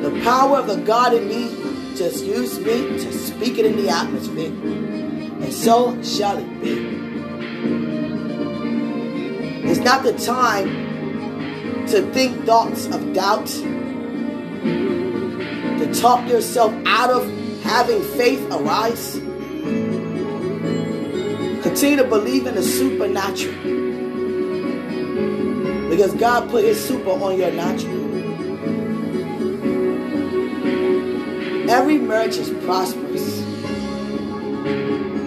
the 0.00 0.18
power 0.24 0.56
of 0.56 0.66
the 0.66 0.76
God 0.76 1.12
in 1.12 1.28
me 1.28 1.50
just 1.94 2.24
used 2.24 2.62
me 2.62 2.88
to 3.00 3.12
speak 3.12 3.58
it 3.58 3.66
in 3.66 3.76
the 3.76 3.90
atmosphere. 3.90 4.48
And 4.48 5.52
so 5.52 6.02
shall 6.02 6.38
it 6.38 6.62
be. 6.62 6.72
It's 9.68 9.80
not 9.80 10.04
the 10.04 10.14
time 10.14 11.86
to 11.88 12.00
think 12.12 12.46
thoughts 12.46 12.86
of 12.86 13.12
doubt, 13.12 13.48
to 15.78 15.92
talk 16.00 16.26
yourself 16.26 16.72
out 16.86 17.10
of 17.10 17.30
having 17.60 18.02
faith 18.16 18.42
arise. 18.50 19.20
Continue 21.78 22.02
to 22.02 22.10
believe 22.10 22.44
in 22.44 22.56
the 22.56 22.62
supernatural. 22.64 23.54
Because 25.88 26.12
God 26.14 26.50
put 26.50 26.64
his 26.64 26.84
super 26.84 27.10
on 27.10 27.38
your 27.38 27.52
natural. 27.52 27.94
Every 31.70 31.98
marriage 31.98 32.36
is 32.36 32.50
prosperous. 32.64 33.42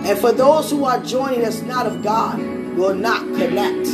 And 0.05 0.19
for 0.19 0.33
those 0.33 0.69
who 0.69 0.83
are 0.83 1.01
joining 1.01 1.45
us 1.45 1.61
not 1.61 1.87
of 1.87 2.03
God, 2.03 2.37
will 2.75 2.95
not 2.95 3.21
connect. 3.37 3.85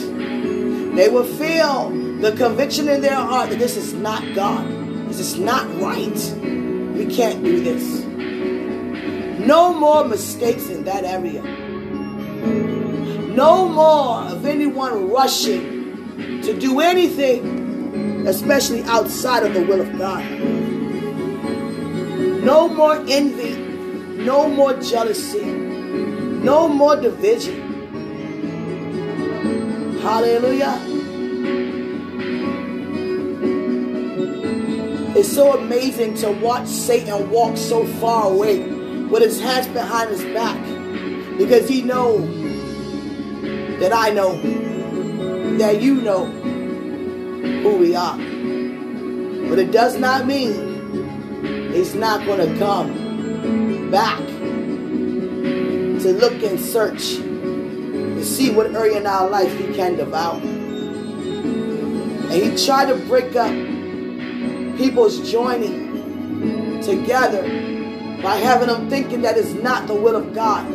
They 0.95 1.09
will 1.09 1.25
feel 1.25 1.91
the 2.21 2.31
conviction 2.35 2.89
in 2.89 3.01
their 3.01 3.13
heart 3.13 3.51
that 3.51 3.59
this 3.59 3.77
is 3.77 3.93
not 3.93 4.23
God. 4.33 4.67
This 5.09 5.19
is 5.19 5.37
not 5.37 5.67
right. 5.79 6.33
We 6.95 7.05
can't 7.05 7.43
do 7.43 7.63
this. 7.63 8.03
No 9.45 9.75
more 9.75 10.05
mistakes 10.05 10.69
in 10.69 10.85
that 10.85 11.03
area. 11.03 11.43
No 13.37 13.69
more 13.69 14.21
of 14.31 14.47
anyone 14.47 15.11
rushing 15.11 16.41
to 16.41 16.59
do 16.59 16.79
anything, 16.79 18.25
especially 18.25 18.81
outside 18.85 19.43
of 19.43 19.53
the 19.53 19.61
will 19.61 19.79
of 19.79 19.95
God. 19.95 20.23
No 22.43 22.67
more 22.67 22.95
envy. 23.07 23.53
No 24.23 24.49
more 24.49 24.73
jealousy. 24.81 25.45
No 25.45 26.67
more 26.67 26.95
division. 26.95 27.61
Hallelujah. 30.01 30.81
It's 35.15 35.31
so 35.31 35.59
amazing 35.59 36.15
to 36.15 36.31
watch 36.31 36.67
Satan 36.67 37.29
walk 37.29 37.55
so 37.55 37.85
far 38.01 38.31
away 38.31 38.67
with 39.11 39.21
his 39.21 39.39
hands 39.39 39.67
behind 39.67 40.09
his 40.09 40.23
back 40.33 40.57
because 41.37 41.69
he 41.69 41.83
knows 41.83 42.36
that 43.79 43.93
I 43.93 44.09
know 44.09 44.41
that 45.57 45.81
you 45.81 45.95
know 45.95 46.25
who 46.25 47.77
we 47.77 47.95
are. 47.95 48.17
But 49.49 49.59
it 49.59 49.71
does 49.71 49.97
not 49.97 50.25
mean 50.25 50.51
it's 51.73 51.93
not 51.93 52.25
going 52.25 52.39
to 52.47 52.57
come 52.57 53.89
back 53.91 54.17
to 56.01 56.13
look 56.13 56.41
and 56.43 56.59
search 56.59 57.17
to 57.17 58.25
see 58.25 58.49
what 58.51 58.73
area 58.75 58.97
in 58.97 59.05
our 59.05 59.29
life 59.29 59.55
he 59.57 59.73
can 59.73 59.95
devour. 59.95 60.39
And 60.41 62.31
he 62.31 62.65
tried 62.65 62.87
to 62.87 62.95
break 63.05 63.35
up 63.35 63.51
people's 64.77 65.29
joining 65.31 66.81
together 66.81 67.43
by 68.21 68.35
having 68.37 68.67
them 68.67 68.89
thinking 68.89 69.21
that 69.21 69.37
it's 69.37 69.53
not 69.53 69.87
the 69.87 69.93
will 69.93 70.15
of 70.15 70.33
God 70.33 70.65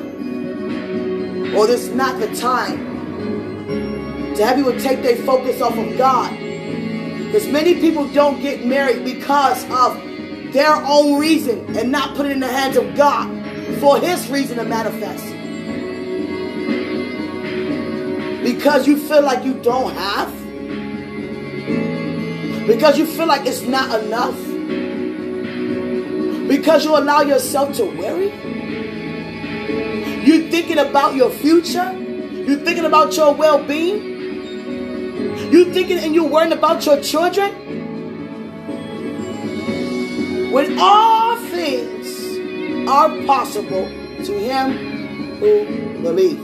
or 1.55 1.67
this 1.67 1.89
is 1.89 1.95
not 1.95 2.19
the 2.19 2.35
time 2.37 2.92
to 4.37 4.47
have 4.47 4.57
people 4.57 4.79
take 4.81 5.03
their 5.03 5.17
focus 5.17 5.61
off 5.61 5.77
of 5.77 5.99
God. 5.99 6.31
Because 7.27 7.49
many 7.49 7.75
people 7.75 8.07
don't 8.09 8.41
get 8.41 8.67
married 8.67 9.05
because 9.05 9.65
of 9.71 9.97
their 10.53 10.75
own 10.75 11.19
reason 11.19 11.77
and 11.77 11.91
not 11.91 12.15
put 12.15 12.27
it 12.27 12.33
in 12.33 12.41
the 12.41 12.47
hands 12.47 12.77
of 12.77 12.95
God 12.95 13.29
for 13.81 13.99
his 13.99 14.29
reason 14.29 14.59
to 14.59 14.65
manifest. 14.65 15.25
Because 18.43 18.87
you 18.87 18.97
feel 18.97 19.23
like 19.23 19.45
you 19.45 19.55
don't 19.63 19.95
have. 19.95 20.31
Because 22.67 22.99
you 22.99 23.07
feel 23.07 23.27
like 23.27 23.47
it's 23.47 23.63
not 23.63 24.03
enough. 24.05 24.37
Because 26.49 26.85
you 26.85 26.97
allow 26.97 27.23
yourself 27.23 27.75
to 27.77 27.85
worry. 27.85 28.31
You're 30.25 30.51
thinking 30.51 30.79
about 30.79 31.15
your 31.15 31.31
future? 31.31 31.93
You're 32.31 32.59
thinking 32.59 32.85
about 32.85 33.17
your 33.17 33.35
well-being? 33.35 34.12
You 35.53 35.71
thinking 35.71 35.99
and 35.99 36.15
you 36.15 36.25
worrying 36.25 36.53
about 36.53 36.87
your 36.87 36.99
children? 37.03 37.53
When 40.51 40.79
all 40.79 41.37
things 41.37 42.89
are 42.89 43.11
possible 43.27 43.87
to 44.25 44.33
him 44.39 45.37
who 45.37 46.01
believes. 46.03 46.43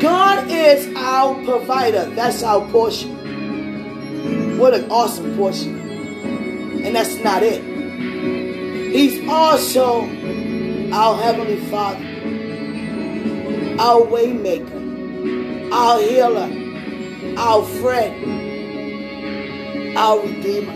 God 0.00 0.50
is 0.50 0.88
our 0.96 1.34
provider. 1.44 2.06
That's 2.14 2.42
our 2.42 2.66
portion. 2.70 4.56
What 4.58 4.72
an 4.72 4.90
awesome 4.90 5.36
portion. 5.36 5.78
And 6.86 6.96
that's 6.96 7.16
not 7.16 7.42
it. 7.42 7.62
He's 8.94 9.28
also 9.28 10.08
our 10.90 11.20
Heavenly 11.20 11.60
Father, 11.66 12.04
our 13.78 14.00
waymaker, 14.06 14.77
our 15.72 16.00
healer, 16.00 16.50
our 17.38 17.64
friend, 17.64 18.36
our 19.96 20.20
redeemer, 20.20 20.72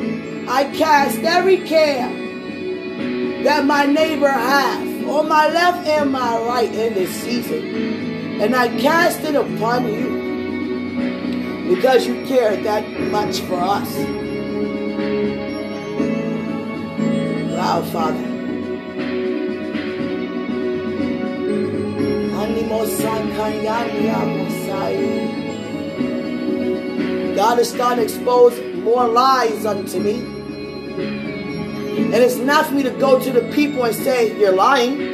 I 0.49 0.65
cast 0.77 1.19
every 1.21 1.59
care 1.59 2.09
that 3.45 3.65
my 3.65 3.87
neighbor 3.87 4.29
has 4.29 4.89
on 5.07 5.29
my 5.29 5.49
left 5.49 5.87
and 5.87 6.11
my 6.13 6.39
right 6.43 6.73
in 6.73 6.95
this 6.95 7.11
season. 7.23 8.12
And 8.43 8.57
I 8.57 8.67
cast 8.81 9.21
it 9.21 9.37
upon 9.37 9.87
you 9.87 10.23
because 11.73 12.09
you 12.09 12.25
care 12.27 12.57
that 12.65 12.83
much 13.13 13.39
for 13.43 13.55
us. 13.55 13.97
Wow, 17.55 17.83
Father. 17.93 18.33
God 27.37 27.59
is 27.61 27.71
starting 27.71 27.99
to 27.99 28.03
expose 28.03 28.61
more 28.83 29.07
lies 29.07 29.65
unto 29.65 30.01
me. 30.01 30.15
And 31.95 32.15
it's 32.15 32.37
not 32.39 32.67
for 32.67 32.75
me 32.75 32.83
to 32.83 32.91
go 32.91 33.21
to 33.21 33.31
the 33.31 33.43
people 33.53 33.85
and 33.85 33.95
say, 33.95 34.37
You're 34.37 34.57
lying. 34.57 35.12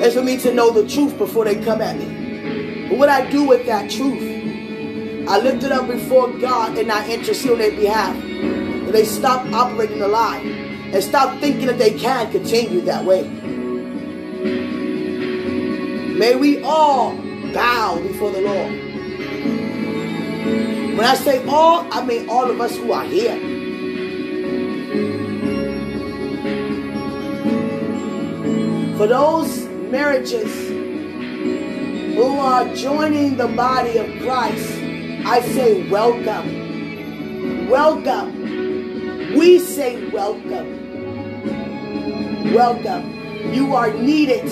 It's 0.00 0.14
for 0.14 0.22
me 0.22 0.36
to 0.38 0.54
know 0.54 0.70
the 0.70 0.88
truth 0.88 1.18
before 1.18 1.44
they 1.44 1.56
come 1.56 1.80
at 1.80 1.96
me. 1.98 2.88
But 2.88 2.98
what 2.98 3.08
I 3.08 3.28
do 3.30 3.42
with 3.44 3.66
that 3.66 3.90
truth, 3.90 4.22
I 5.28 5.40
lift 5.40 5.64
it 5.64 5.72
up 5.72 5.88
before 5.88 6.32
God 6.38 6.78
and 6.78 6.90
I 6.90 7.10
intercede 7.10 7.50
on 7.50 7.58
their 7.58 7.72
behalf. 7.72 8.14
And 8.14 8.94
they 8.94 9.04
stop 9.04 9.44
operating 9.52 9.98
the 9.98 10.08
lie 10.08 10.38
and 10.38 11.02
stop 11.02 11.40
thinking 11.40 11.66
that 11.66 11.78
they 11.78 11.98
can 11.98 12.30
continue 12.30 12.80
that 12.82 13.04
way. 13.04 13.28
May 16.18 16.36
we 16.36 16.62
all 16.62 17.16
bow 17.52 18.00
before 18.00 18.30
the 18.30 18.40
Lord. 18.40 18.72
When 20.96 21.04
I 21.04 21.14
say 21.16 21.44
all, 21.46 21.86
I 21.92 22.04
mean 22.04 22.28
all 22.28 22.50
of 22.50 22.60
us 22.60 22.76
who 22.76 22.92
are 22.92 23.04
here. 23.04 23.36
For 28.96 29.06
those 29.06 29.67
marriages 29.90 30.52
who 32.14 32.38
are 32.38 32.74
joining 32.74 33.36
the 33.36 33.48
body 33.48 33.96
of 33.98 34.06
Christ, 34.22 34.68
I 35.24 35.40
say 35.40 35.88
welcome. 35.88 37.68
Welcome. 37.68 39.36
We 39.36 39.58
say 39.58 40.08
welcome. 40.10 40.78
Welcome. 42.52 43.52
You 43.52 43.74
are 43.74 43.92
needed. 43.92 44.48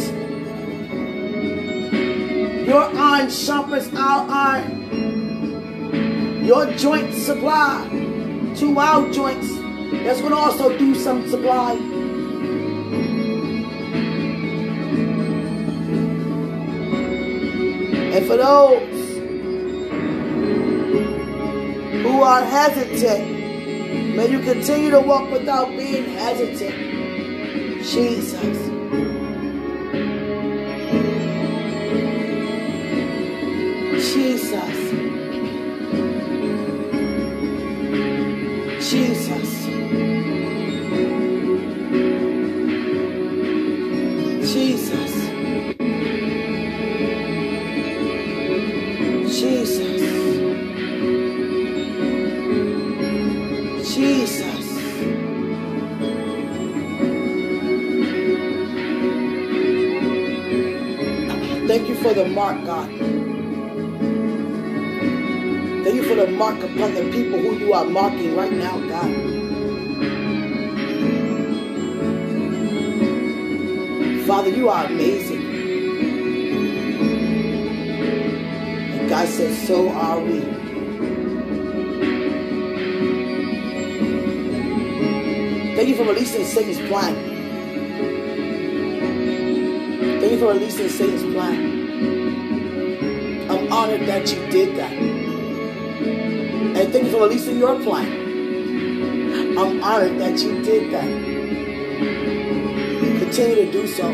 Your 2.67 2.85
iron 2.97 3.31
sharpens 3.31 3.89
our 3.95 4.27
iron. 4.31 4.85
Your 6.45 6.67
joint 6.75 7.13
supply 7.15 7.89
to 8.57 8.79
our 8.79 9.11
joints. 9.13 9.49
That's 10.05 10.21
going 10.21 10.33
to 10.33 10.39
also 10.39 10.77
do 10.79 10.95
some 10.95 11.29
supply. 11.29 11.96
And 18.17 18.27
for 18.27 18.39
those 18.39 19.19
who 22.03 22.23
are 22.23 22.43
hesitant, 22.43 24.17
may 24.17 24.31
you 24.31 24.41
continue 24.41 24.91
to 24.91 25.01
walk 25.01 25.31
without 25.31 25.69
being 25.77 26.05
hesitant. 26.05 27.85
Jesus. 27.85 28.41
Jesus. 34.15 34.91
Jesus. 38.91 39.67
Thank 61.87 61.99
you 61.99 62.05
for 62.05 62.15
the 62.15 62.29
mark, 62.31 62.65
God. 62.65 62.89
Thank 65.85 65.95
you 65.95 66.03
for 66.03 66.17
the 66.17 66.27
mark 66.33 66.61
upon 66.61 66.95
the 66.95 67.03
people 67.13 67.39
who 67.39 67.59
you 67.59 67.73
are 67.75 67.85
marking 67.85 68.35
right 68.35 68.51
now, 68.51 68.77
God. 68.89 69.09
Father, 74.27 74.49
you 74.49 74.69
are 74.69 74.87
amazing. 74.87 75.45
And 78.99 79.09
God 79.09 79.29
says, 79.29 79.57
so 79.69 79.89
are 79.91 80.19
we. 80.19 80.41
Thank 85.77 85.89
you 85.89 85.95
for 85.95 86.03
releasing 86.03 86.45
Satan's 86.47 86.81
plan. 86.89 87.15
Thank 90.19 90.33
you 90.33 90.39
for 90.41 90.49
releasing 90.53 90.89
Satan's 90.89 91.23
plan. 91.33 91.76
Honored 93.77 94.09
that 94.09 94.33
you 94.33 94.41
did 94.49 94.75
that. 94.79 94.91
And 94.91 96.93
thank 96.93 97.05
you 97.05 97.11
for 97.11 97.25
releasing 97.25 97.59
your 97.59 97.79
plan. 97.83 99.59
I'm 99.59 99.83
honored 99.83 100.19
that 100.19 100.43
you 100.43 100.63
did 100.63 100.91
that. 100.95 101.05
Continue 103.19 103.57
to 103.57 103.71
do 103.73 103.87
so. 103.87 104.11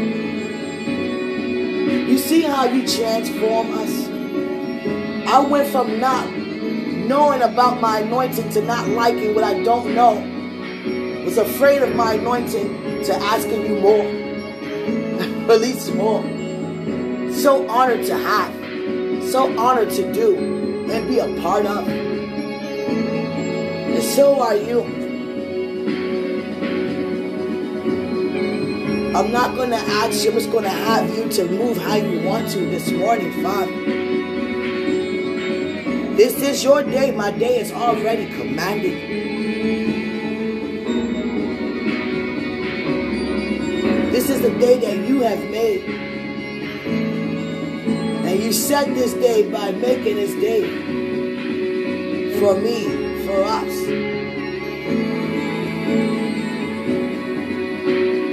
You 2.10 2.18
see 2.18 2.42
how 2.42 2.64
you 2.64 2.84
transform 2.88 3.70
us? 3.70 4.08
I 5.28 5.38
went 5.48 5.68
from 5.68 6.00
not 6.00 6.28
knowing 6.32 7.42
about 7.42 7.80
my 7.80 8.00
anointing 8.00 8.50
to 8.50 8.62
not 8.62 8.88
liking 8.88 9.32
what 9.32 9.44
I 9.44 9.62
don't 9.62 9.94
know. 9.94 10.14
Was 11.24 11.38
afraid 11.38 11.82
of 11.82 11.94
my 11.94 12.14
anointing 12.14 13.04
to 13.04 13.14
asking 13.14 13.66
you 13.66 13.78
more. 13.78 14.04
Release 15.48 15.88
more. 15.90 16.24
So 17.32 17.64
honored 17.68 18.04
to 18.06 18.18
have. 18.18 18.61
So 19.32 19.58
honored 19.58 19.88
to 19.92 20.12
do 20.12 20.36
and 20.90 21.08
be 21.08 21.18
a 21.18 21.40
part 21.40 21.64
of. 21.64 21.88
And 23.88 24.02
so 24.02 24.38
are 24.42 24.54
you. 24.54 24.82
I'm 29.16 29.32
not 29.32 29.56
going 29.56 29.70
to 29.70 29.76
ask 29.76 30.22
you, 30.22 30.32
I'm 30.32 30.36
just 30.36 30.52
going 30.52 30.64
to 30.64 30.68
have 30.68 31.08
you 31.16 31.30
to 31.30 31.46
move 31.46 31.78
how 31.78 31.94
you 31.94 32.20
want 32.28 32.50
to 32.50 32.58
this 32.58 32.90
morning, 32.90 33.32
Father. 33.42 33.72
This 36.14 36.42
is 36.42 36.62
your 36.62 36.82
day. 36.82 37.10
My 37.12 37.30
day 37.30 37.58
is 37.58 37.72
already 37.72 38.26
commanded. 38.36 38.92
This 44.12 44.28
is 44.28 44.42
the 44.42 44.50
day 44.58 44.78
that 44.78 45.08
you 45.08 45.22
have 45.22 45.42
made. 45.50 46.11
Set 48.62 48.94
this 48.94 49.12
day 49.14 49.50
by 49.50 49.72
making 49.72 50.14
this 50.14 50.32
day 50.34 50.62
for 52.38 52.54
me, 52.60 52.84
for 53.26 53.42
us. 53.42 53.74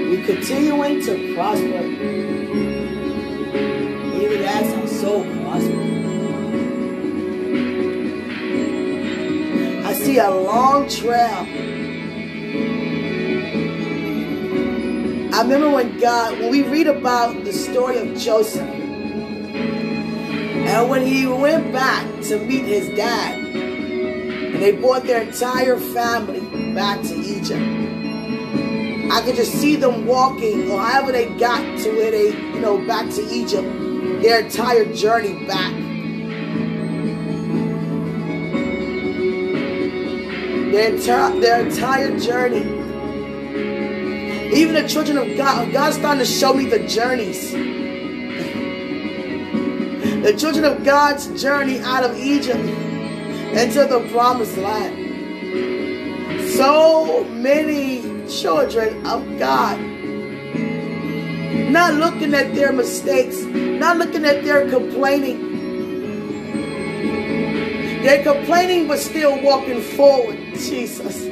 We 0.07 0.21
continuing 0.23 1.01
to 1.01 1.33
prosper. 1.33 1.83
Even 4.21 4.43
as 4.43 4.73
our 4.75 4.87
soul 4.87 5.23
prosper. 5.41 5.81
I 9.87 9.93
see 9.93 10.19
a 10.19 10.29
long 10.29 10.87
trail. 10.87 11.47
I 15.33 15.41
remember 15.41 15.71
when 15.71 15.99
God, 15.99 16.37
when 16.39 16.51
we 16.51 16.61
read 16.61 16.85
about 16.85 17.43
the 17.43 17.51
story 17.51 17.97
of 17.97 18.15
Joseph, 18.15 18.78
and 20.69 20.87
when 20.87 21.03
he 21.03 21.25
went 21.25 21.73
back 21.73 22.05
to 22.25 22.37
meet 22.45 22.63
his 22.63 22.89
dad, 22.89 23.39
and 23.39 24.61
they 24.61 24.71
brought 24.71 25.03
their 25.03 25.23
entire 25.23 25.77
family 25.77 26.41
back 26.75 27.01
to 27.01 27.15
Egypt. 27.15 27.59
I 29.11 29.21
could 29.25 29.35
just 29.35 29.53
see 29.53 29.77
them 29.77 30.05
walking, 30.05 30.69
or 30.69 30.79
however 30.79 31.11
they 31.11 31.25
got 31.39 31.79
to 31.79 31.91
where 31.93 32.11
they, 32.11 32.37
you 32.53 32.59
know, 32.59 32.77
back 32.85 33.09
to 33.09 33.21
Egypt, 33.33 33.67
their 34.21 34.41
entire 34.41 34.85
journey 34.93 35.43
back. 35.47 35.73
Their, 40.71 41.39
their 41.39 41.65
entire 41.65 42.19
journey. 42.19 42.77
Even 44.55 44.75
the 44.75 44.87
children 44.87 45.17
of 45.17 45.35
God, 45.35 45.73
God's 45.73 45.97
starting 45.97 46.19
to 46.19 46.31
show 46.31 46.53
me 46.53 46.65
the 46.65 46.85
journeys. 46.87 47.78
The 50.23 50.35
children 50.37 50.65
of 50.65 50.83
God's 50.83 51.41
journey 51.41 51.79
out 51.79 52.03
of 52.03 52.17
Egypt 52.17 52.59
into 52.59 53.85
the 53.85 54.07
promised 54.11 54.57
land. 54.57 54.97
So 56.51 57.23
many 57.25 58.27
children 58.27 59.05
of 59.05 59.39
God 59.39 59.79
not 61.69 61.93
looking 61.93 62.33
at 62.33 62.53
their 62.55 62.73
mistakes, 62.73 63.41
not 63.43 63.97
looking 63.97 64.25
at 64.25 64.43
their 64.43 64.67
complaining. 64.69 65.47
They're 68.01 68.23
complaining 68.23 68.87
but 68.87 68.99
still 68.99 69.41
walking 69.43 69.81
forward. 69.81 70.37
Jesus. 70.55 71.25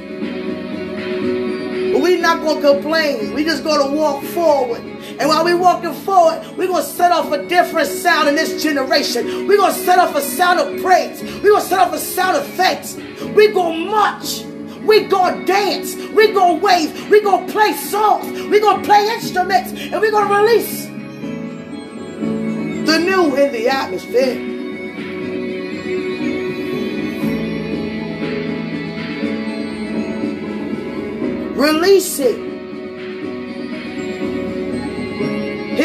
We're 2.00 2.22
not 2.22 2.42
going 2.42 2.62
to 2.62 2.74
complain. 2.74 3.34
We 3.34 3.44
just 3.44 3.64
going 3.64 3.90
to 3.90 3.96
walk 3.96 4.24
forward. 4.24 4.84
And 5.20 5.30
while 5.30 5.44
we're 5.44 5.58
walking 5.58 5.94
forward, 5.94 6.46
we're 6.58 6.68
going 6.68 6.84
to 6.84 6.90
set 6.90 7.12
off 7.12 7.32
a 7.32 7.48
different 7.48 7.88
sound 7.88 8.30
in 8.30 8.36
this 8.36 8.62
generation. 8.62 9.48
We're 9.48 9.58
going 9.58 9.74
to 9.74 9.80
set 9.80 9.98
off 9.98 10.16
a 10.16 10.22
sound 10.22 10.60
of 10.60 10.82
praise. 10.82 11.22
We're 11.42 11.52
going 11.52 11.62
to 11.62 11.68
set 11.68 11.80
off 11.80 11.94
a 11.94 11.98
sound 11.98 12.38
of 12.38 12.46
thanks. 12.54 12.96
We're 12.96 13.52
going 13.52 13.86
to 13.86 13.90
march. 13.90 14.44
We're 14.86 15.08
going 15.08 15.40
to 15.40 15.46
dance. 15.46 15.96
We're 15.96 16.34
going 16.34 16.60
to 16.60 16.66
wave. 16.66 17.10
We're 17.10 17.24
going 17.24 17.48
to 17.48 17.52
play 17.52 17.74
songs. 17.74 18.32
We're 18.44 18.62
going 18.62 18.82
to 18.82 18.86
play 18.86 19.10
instruments. 19.14 19.72
And 19.72 20.00
we're 20.00 20.12
going 20.12 20.28
to 20.28 20.34
release 20.36 20.86
the 22.86 23.00
new 23.00 23.36
in 23.36 23.52
the 23.52 23.68
atmosphere. 23.70 24.36
Release 31.56 32.20
it. 32.20 32.47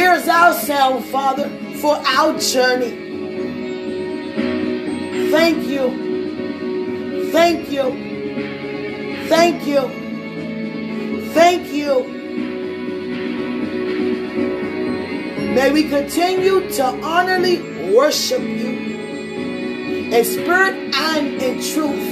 Here's 0.03 0.27
our 0.27 0.53
sound, 0.53 1.05
Father, 1.05 1.49
for 1.81 1.95
our 1.95 2.37
journey. 2.37 2.91
Thank 5.31 5.65
you. 5.69 7.31
Thank 7.31 7.71
you. 7.71 7.85
Thank 9.29 9.65
you. 9.65 9.83
Thank 11.33 11.73
you. 11.73 12.03
May 15.55 15.71
we 15.71 15.89
continue 15.89 16.69
to 16.73 16.85
honorably 16.85 17.63
worship 17.95 18.41
you 18.41 18.71
in 20.11 20.25
spirit 20.25 20.75
and 20.97 21.41
in 21.41 21.63
truth. 21.63 22.09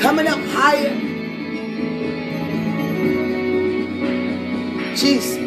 Coming 0.00 0.28
up 0.28 0.40
higher. 0.48 0.94
Jesus. 4.96 5.37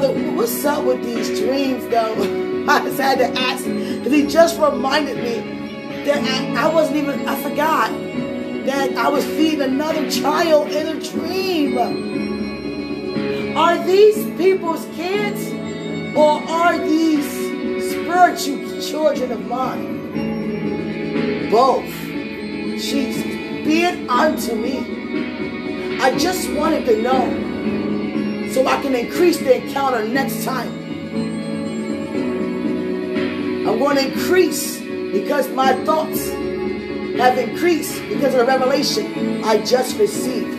Father, 0.00 0.16
what's 0.32 0.64
up 0.64 0.82
with 0.86 1.04
these 1.04 1.38
dreams, 1.40 1.86
though? 1.88 2.64
I 2.68 2.80
just 2.80 2.98
had 2.98 3.18
to 3.18 3.26
ask 3.38 3.64
because 3.64 4.10
he 4.10 4.26
just 4.26 4.58
reminded 4.58 5.18
me 5.18 6.04
that 6.06 6.24
I, 6.24 6.64
I 6.64 6.72
wasn't 6.72 6.96
even, 6.96 7.28
I 7.28 7.36
forgot 7.42 7.90
that 8.64 8.96
I 8.96 9.10
was 9.10 9.26
feeding 9.26 9.60
another 9.60 10.10
child 10.10 10.68
in 10.68 10.96
a 10.96 11.00
dream. 11.02 11.76
Are 13.54 13.76
these 13.84 14.24
people's 14.38 14.86
kids 14.96 15.52
or 16.16 16.40
are 16.48 16.78
these 16.78 17.30
spiritual 17.90 18.80
children 18.80 19.32
of 19.32 19.46
mine? 19.48 21.50
Both. 21.50 21.84
Jesus, 21.84 23.22
be 23.66 23.82
it 23.82 24.08
unto 24.08 24.54
me. 24.54 25.98
I 26.00 26.16
just 26.16 26.50
wanted 26.52 26.86
to 26.86 27.02
know 27.02 27.49
so 28.52 28.66
I 28.66 28.82
can 28.82 28.94
increase 28.94 29.38
the 29.38 29.62
encounter 29.62 30.06
next 30.06 30.44
time. 30.44 30.68
I'm 33.68 33.78
going 33.78 33.96
to 33.96 34.12
increase 34.12 34.80
because 34.80 35.48
my 35.50 35.72
thoughts 35.84 36.28
have 36.28 37.38
increased 37.38 38.02
because 38.08 38.34
of 38.34 38.40
the 38.40 38.46
revelation 38.46 39.44
I 39.44 39.64
just 39.64 39.96
received. 39.98 40.58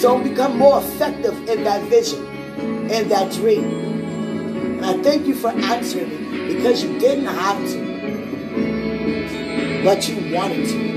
So 0.00 0.16
I'll 0.16 0.22
become 0.22 0.58
more 0.58 0.78
effective 0.78 1.48
in 1.48 1.64
that 1.64 1.82
vision, 1.88 2.26
in 2.90 3.08
that 3.08 3.32
dream. 3.32 3.64
And 3.64 4.84
I 4.84 5.02
thank 5.02 5.26
you 5.26 5.34
for 5.34 5.48
answering 5.50 6.10
me 6.10 6.54
because 6.54 6.82
you 6.82 6.98
didn't 6.98 7.26
have 7.26 7.58
to, 7.70 7.78
but 9.84 10.08
you 10.08 10.34
wanted 10.34 10.68
to 10.68 10.91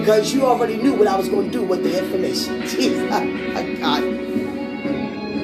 because 0.00 0.32
you 0.32 0.46
already 0.46 0.76
knew 0.76 0.94
what 0.94 1.06
I 1.06 1.16
was 1.16 1.28
going 1.28 1.50
to 1.50 1.52
do 1.52 1.62
with 1.62 1.82
the 1.82 2.02
information. 2.02 2.62
Jesus, 2.66 3.08
God. 3.78 4.02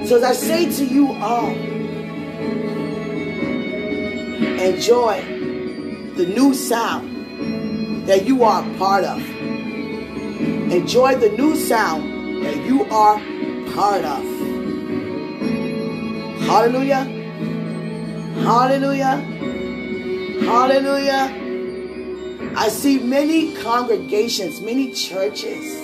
So 0.09 0.17
as 0.17 0.23
I 0.25 0.33
say 0.33 0.71
to 0.71 0.85
you 0.85 1.13
all, 1.13 1.51
enjoy 4.59 5.21
the 6.17 6.27
new 6.27 6.55
sound 6.55 8.07
that 8.09 8.25
you 8.25 8.45
are 8.45 8.63
part 8.79 9.05
of. 9.05 9.21
Enjoy 10.73 11.15
the 11.17 11.29
new 11.31 11.55
sound 11.55 12.45
that 12.45 12.57
you 12.65 12.85
are 12.85 13.21
part 13.75 14.05
of. 14.05 14.25
Hallelujah. 16.47 17.05
Hallelujah. 18.43 19.17
Hallelujah. 20.41 21.46
I 22.59 22.69
see 22.69 22.99
many 22.99 23.55
congregations, 23.57 24.63
many 24.63 24.91
churches. 24.91 25.77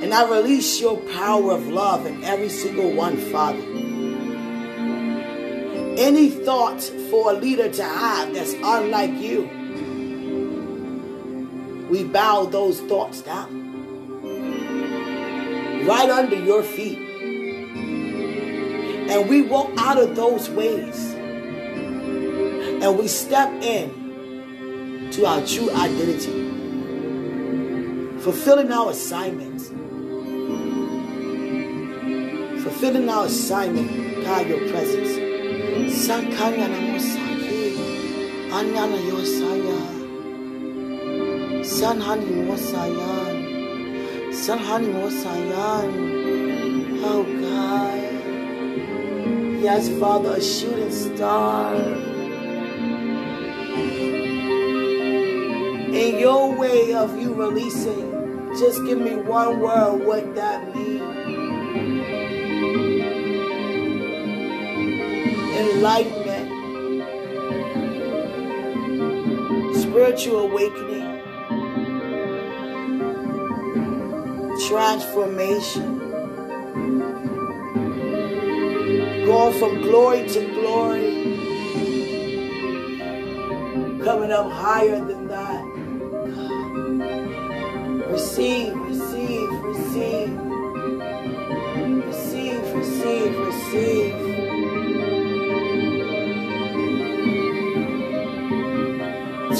And 0.00 0.14
I 0.14 0.30
release 0.30 0.80
your 0.80 0.98
power 1.12 1.50
of 1.50 1.66
love 1.66 2.06
in 2.06 2.22
every 2.22 2.48
single 2.48 2.92
one, 2.92 3.16
Father. 3.16 3.58
Any 5.98 6.30
thought 6.30 6.80
for 7.10 7.32
a 7.32 7.34
leader 7.34 7.68
to 7.68 7.82
have 7.82 8.32
that's 8.32 8.52
unlike 8.62 9.14
you, 9.14 9.50
we 11.90 12.04
bow 12.04 12.44
those 12.44 12.80
thoughts 12.82 13.22
down. 13.22 13.62
Right 15.84 16.10
under 16.10 16.36
your 16.36 16.62
feet. 16.62 17.00
And 19.10 19.28
we 19.28 19.42
walk 19.42 19.72
out 19.78 19.98
of 19.98 20.14
those 20.14 20.48
ways 20.48 21.13
and 22.84 22.98
we 22.98 23.08
step 23.08 23.48
in 23.62 25.08
to 25.10 25.24
our 25.24 25.40
true 25.46 25.70
identity, 25.70 26.32
fulfilling 28.20 28.70
our 28.70 28.90
assignments, 28.90 29.68
fulfilling 32.62 33.08
our 33.08 33.24
assignment 33.24 34.22
by 34.22 34.42
your 34.42 34.58
presence. 34.68 35.16
Anyana 38.54 38.98
Yosaya, 39.10 39.80
Sanhani 41.64 42.30
Mosayan, 42.46 43.36
Sanhani 44.30 44.88
Mosayan. 44.92 45.90
Oh 47.02 47.24
God. 47.40 48.02
Yes, 49.62 49.88
Father, 49.98 50.32
a 50.36 50.40
shooting 50.42 50.92
star. 50.92 52.13
In 55.94 56.18
your 56.18 56.54
way 56.54 56.92
of 56.94 57.18
you 57.20 57.34
releasing, 57.34 58.10
just 58.58 58.84
give 58.84 58.98
me 58.98 59.16
one 59.16 59.60
word 59.60 60.04
what 60.04 60.34
that 60.34 60.74
means. 60.74 61.02
Enlightenment. 65.56 66.54
spiritual 69.94 70.50
awakening, 70.50 71.22
transformation, 74.66 75.98
going 79.24 79.58
from 79.60 79.80
glory 79.82 80.28
to 80.28 80.40
glory, 80.52 81.10
coming 84.04 84.32
up 84.32 84.50
higher 84.50 85.00
Receive, 88.36 88.74
receive, 88.74 89.48
receive, 89.62 90.30
receive, 92.04 92.74
receive, 92.74 93.38
receive. 93.38 94.14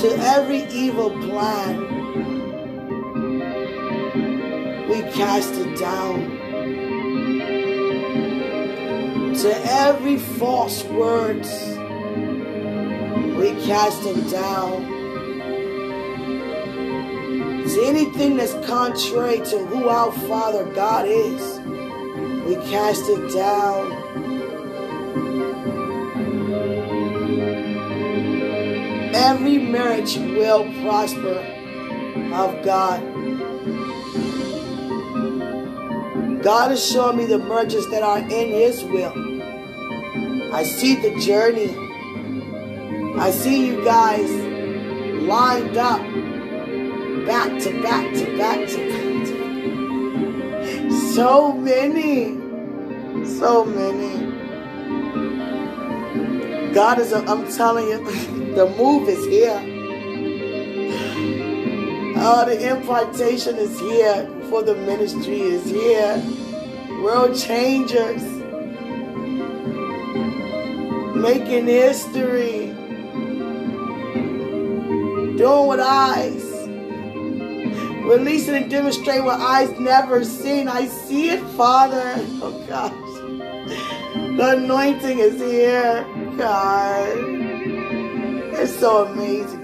to 0.00 0.08
every 0.26 0.64
evil 0.72 1.10
plan, 1.10 1.78
we 4.88 5.02
cast 5.12 5.54
it 5.54 5.78
down. 5.78 6.30
To 9.36 9.50
every 9.70 10.18
false 10.18 10.82
words, 10.86 11.48
we 13.38 13.54
cast 13.66 14.02
it 14.04 14.30
down. 14.32 14.93
To 17.74 17.84
anything 17.84 18.36
that's 18.36 18.54
contrary 18.66 19.38
to 19.38 19.58
who 19.66 19.88
our 19.88 20.12
Father 20.28 20.64
God 20.74 21.06
is, 21.06 21.58
we 22.46 22.54
cast 22.70 23.04
it 23.08 23.34
down. 23.34 24.04
every 29.14 29.58
marriage 29.58 30.16
will 30.16 30.64
prosper 30.82 31.38
of 32.34 32.64
God. 32.64 33.00
God 36.42 36.72
is 36.72 36.84
showing 36.84 37.16
me 37.16 37.24
the 37.26 37.38
marriages 37.38 37.88
that 37.90 38.02
are 38.02 38.18
in 38.18 38.28
His 38.28 38.84
will. 38.84 39.14
I 40.54 40.62
see 40.62 40.94
the 40.96 41.18
journey. 41.20 41.74
I 43.18 43.30
see 43.30 43.66
you 43.66 43.84
guys 43.84 44.30
lined 45.22 45.76
up, 45.76 46.00
back 47.26 47.62
to 47.62 47.82
back 47.82 48.14
to 48.14 48.36
back 48.36 48.68
to 48.68 48.76
back. 48.88 49.26
To 49.26 49.34
so 51.14 51.52
many, 51.52 52.38
so 53.24 53.64
many. 53.64 54.32
God 56.74 56.98
is, 56.98 57.12
I'm 57.12 57.46
telling 57.52 57.88
you. 57.88 58.34
The 58.54 58.66
move 58.78 59.08
is 59.08 59.26
here. 59.26 59.60
Oh, 62.16 62.44
the 62.46 62.70
impartation 62.70 63.56
is 63.56 63.80
here 63.80 64.30
for 64.48 64.62
the 64.62 64.76
ministry 64.76 65.40
is 65.40 65.64
here. 65.68 66.22
World 67.02 67.36
changers. 67.36 68.22
Making 71.16 71.66
history. 71.66 72.66
Doing 75.36 75.66
what 75.66 75.80
eyes. 78.04 78.18
Releasing 78.18 78.54
and 78.54 78.70
demonstrating 78.70 79.24
what 79.24 79.40
eyes 79.40 79.70
never 79.78 80.24
seen. 80.24 80.68
I 80.68 80.86
see 80.86 81.30
it, 81.30 81.42
Father. 81.56 82.14
Oh 82.42 82.64
gosh. 82.68 82.92
The 84.36 84.56
anointing 84.56 85.18
is 85.18 85.40
here. 85.40 86.04
God. 86.36 87.18
It's 88.56 88.78
so 88.78 89.06
amazing 89.06 89.62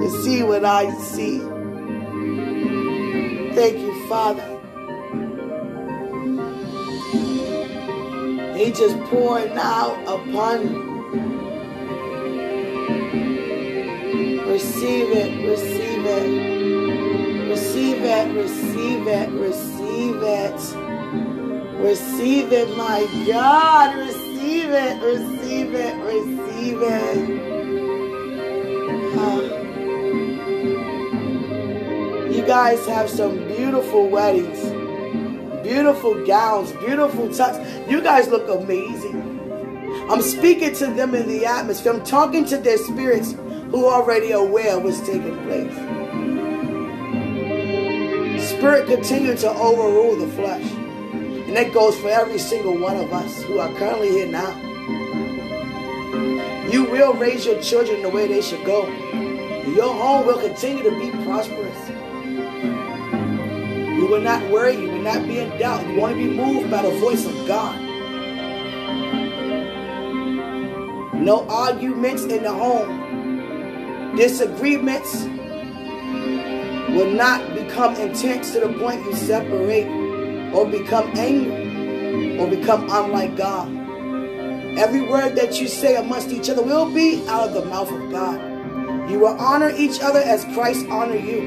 to 0.00 0.10
see 0.22 0.42
what 0.42 0.64
I 0.64 0.90
see. 0.98 1.38
Thank 3.54 3.78
you, 3.78 4.08
Father. 4.08 4.48
He 8.56 8.70
just 8.70 8.98
pouring 9.10 9.52
out 9.56 9.98
upon 10.06 10.72
you. 10.72 10.92
Receive 14.46 15.08
it, 15.10 15.48
receive 15.48 16.04
it. 16.04 16.61
Receive 18.02 18.26
it, 18.26 18.34
receive 18.34 19.06
it, 19.06 19.30
receive 19.30 20.22
it. 20.22 20.58
Receive 21.80 22.52
it, 22.52 22.76
my 22.76 23.06
God. 23.28 23.96
Receive 23.96 24.70
it, 24.70 25.00
receive 25.00 25.72
it, 25.72 25.94
receive 26.02 26.82
it. 26.82 27.52
You 32.34 32.44
guys 32.44 32.84
have 32.88 33.08
some 33.08 33.46
beautiful 33.46 34.08
weddings, 34.08 34.58
beautiful 35.62 36.26
gowns, 36.26 36.72
beautiful 36.84 37.28
tux. 37.28 37.88
You 37.88 38.00
guys 38.02 38.26
look 38.26 38.48
amazing. 38.48 39.38
I'm 40.10 40.22
speaking 40.22 40.74
to 40.74 40.86
them 40.88 41.14
in 41.14 41.28
the 41.28 41.46
atmosphere. 41.46 41.92
I'm 41.92 42.04
talking 42.04 42.44
to 42.46 42.56
their 42.56 42.78
spirits 42.78 43.36
who 43.70 43.86
are 43.86 44.02
already 44.02 44.32
aware 44.32 44.76
of 44.76 44.82
what's 44.82 44.98
taking 45.00 45.38
place. 45.44 45.91
Spirit 48.62 48.86
continue 48.86 49.36
to 49.36 49.50
overrule 49.50 50.14
the 50.14 50.28
flesh. 50.34 50.62
And 50.62 51.56
that 51.56 51.74
goes 51.74 51.98
for 51.98 52.06
every 52.06 52.38
single 52.38 52.78
one 52.78 52.96
of 52.96 53.12
us 53.12 53.42
who 53.42 53.58
are 53.58 53.68
currently 53.74 54.10
here 54.10 54.28
now. 54.28 54.56
You 56.70 56.84
will 56.84 57.12
raise 57.14 57.44
your 57.44 57.60
children 57.60 58.02
the 58.02 58.08
way 58.08 58.28
they 58.28 58.40
should 58.40 58.64
go. 58.64 58.86
Your 59.66 59.92
home 59.92 60.28
will 60.28 60.38
continue 60.38 60.84
to 60.84 60.90
be 60.92 61.10
prosperous. 61.24 61.88
You 63.98 64.06
will 64.06 64.20
not 64.20 64.48
worry. 64.48 64.76
You 64.76 64.92
will 64.92 65.02
not 65.02 65.26
be 65.26 65.40
in 65.40 65.58
doubt. 65.58 65.84
You 65.88 65.98
want 65.98 66.16
to 66.16 66.18
be 66.22 66.32
moved 66.32 66.70
by 66.70 66.82
the 66.82 66.90
voice 67.00 67.26
of 67.26 67.34
God. 67.48 67.80
No 71.14 71.48
arguments 71.48 72.22
in 72.22 72.44
the 72.44 72.52
home. 72.52 74.14
Disagreements 74.14 75.24
will 76.94 77.10
not 77.10 77.51
become 77.72 77.96
intense 77.96 78.52
to 78.52 78.60
the 78.60 78.68
point 78.74 79.02
you 79.06 79.14
separate 79.14 79.86
or 80.52 80.66
become 80.66 81.10
angry 81.16 82.38
or 82.38 82.46
become 82.46 82.82
unlike 82.90 83.34
God. 83.34 83.66
Every 84.76 85.00
word 85.00 85.36
that 85.36 85.58
you 85.58 85.66
say 85.66 85.96
amongst 85.96 86.28
each 86.28 86.50
other 86.50 86.62
will 86.62 86.92
be 86.92 87.26
out 87.28 87.48
of 87.48 87.54
the 87.54 87.64
mouth 87.64 87.90
of 87.90 88.10
God. 88.10 88.38
You 89.10 89.20
will 89.20 89.40
honor 89.40 89.72
each 89.74 90.02
other 90.02 90.18
as 90.18 90.44
Christ 90.52 90.86
honor 90.90 91.16
you. 91.16 91.40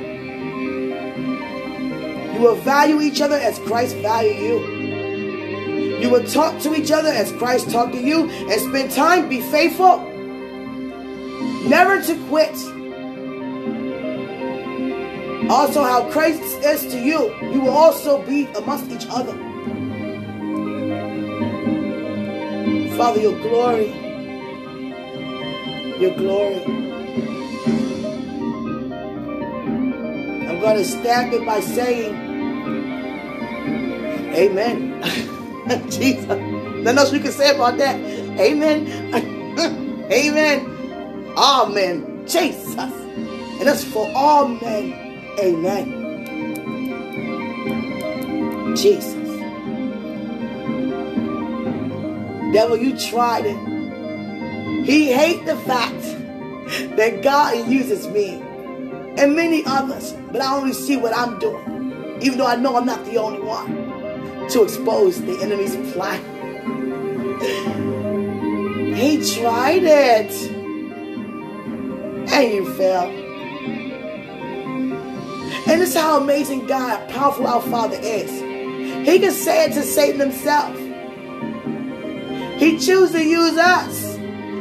You 2.33 2.41
will 2.41 2.55
value 2.55 3.01
each 3.01 3.21
other 3.21 3.35
as 3.35 3.59
Christ 3.59 3.95
value 3.97 4.33
you. 4.33 5.99
You 5.99 6.09
will 6.09 6.25
talk 6.25 6.59
to 6.63 6.73
each 6.73 6.89
other 6.89 7.09
as 7.09 7.31
Christ 7.33 7.69
talked 7.69 7.93
to 7.93 8.01
you 8.01 8.31
and 8.31 8.61
spend 8.61 8.91
time, 8.91 9.29
be 9.29 9.41
faithful. 9.41 9.99
Never 11.69 12.01
to 12.01 12.15
quit. 12.29 12.74
Also, 15.49 15.83
how 15.83 16.09
Christ 16.09 16.41
is 16.63 16.87
to 16.91 16.99
you, 16.99 17.31
you 17.51 17.61
will 17.61 17.69
also 17.69 18.21
be 18.23 18.45
amongst 18.55 18.89
each 18.91 19.05
other. 19.09 19.33
Father, 22.97 23.21
your 23.21 23.39
glory, 23.41 23.89
your 25.99 26.15
glory. 26.15 26.63
I'm 30.47 30.59
going 30.59 30.77
to 30.77 30.85
stamp 30.85 31.33
it 31.33 31.45
by 31.45 31.59
saying, 31.59 32.15
Amen. 34.33 35.01
Jesus. 35.91 36.27
Nothing 36.27 36.97
else 36.97 37.13
you 37.13 37.19
can 37.19 37.31
say 37.31 37.53
about 37.53 37.77
that. 37.77 37.95
Amen. 38.39 38.87
Amen. 40.11 41.33
Amen. 41.37 42.27
Jesus. 42.27 42.77
And 42.77 43.61
that's 43.61 43.83
for 43.83 44.11
all 44.15 44.47
men. 44.47 45.04
Amen. 45.39 46.05
Jesus. 48.75 49.13
Devil, 52.53 52.77
you 52.77 52.97
tried 52.97 53.45
it. 53.45 54.85
He 54.85 55.11
hate 55.11 55.45
the 55.45 55.57
fact 55.57 56.01
that 56.95 57.21
God 57.21 57.67
uses 57.69 58.07
me 58.07 58.41
and 59.17 59.35
many 59.35 59.63
others. 59.65 60.13
But 60.31 60.41
I 60.41 60.55
only 60.55 60.73
see 60.73 60.95
what 60.95 61.15
I'm 61.15 61.39
doing, 61.39 62.19
even 62.21 62.37
though 62.37 62.47
I 62.47 62.55
know 62.55 62.77
I'm 62.77 62.85
not 62.85 63.03
the 63.05 63.17
only 63.17 63.41
one, 63.41 64.47
to 64.49 64.63
expose 64.63 65.21
the 65.21 65.41
enemy's 65.41 65.75
plan. 65.93 66.21
he 68.95 69.17
tried 69.35 69.83
it, 69.83 70.31
and 72.31 72.53
you 72.53 72.73
fell. 72.75 73.24
And 75.67 75.81
this 75.81 75.89
is 75.89 75.95
how 75.95 76.21
amazing 76.21 76.67
God, 76.67 77.09
powerful 77.09 77.47
our 77.47 77.61
Father 77.61 77.97
is. 77.99 78.29
He 79.07 79.19
can 79.19 79.31
say 79.31 79.65
it 79.65 79.73
to 79.73 79.81
Satan 79.81 80.19
himself. 80.19 80.77
He 82.59 82.77
chose 82.77 83.11
to 83.11 83.23
use 83.23 83.57
us, 83.57 84.15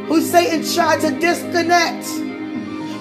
who 0.09 0.21
Satan 0.21 0.65
tried 0.75 1.01
to 1.03 1.19
disconnect 1.21 2.07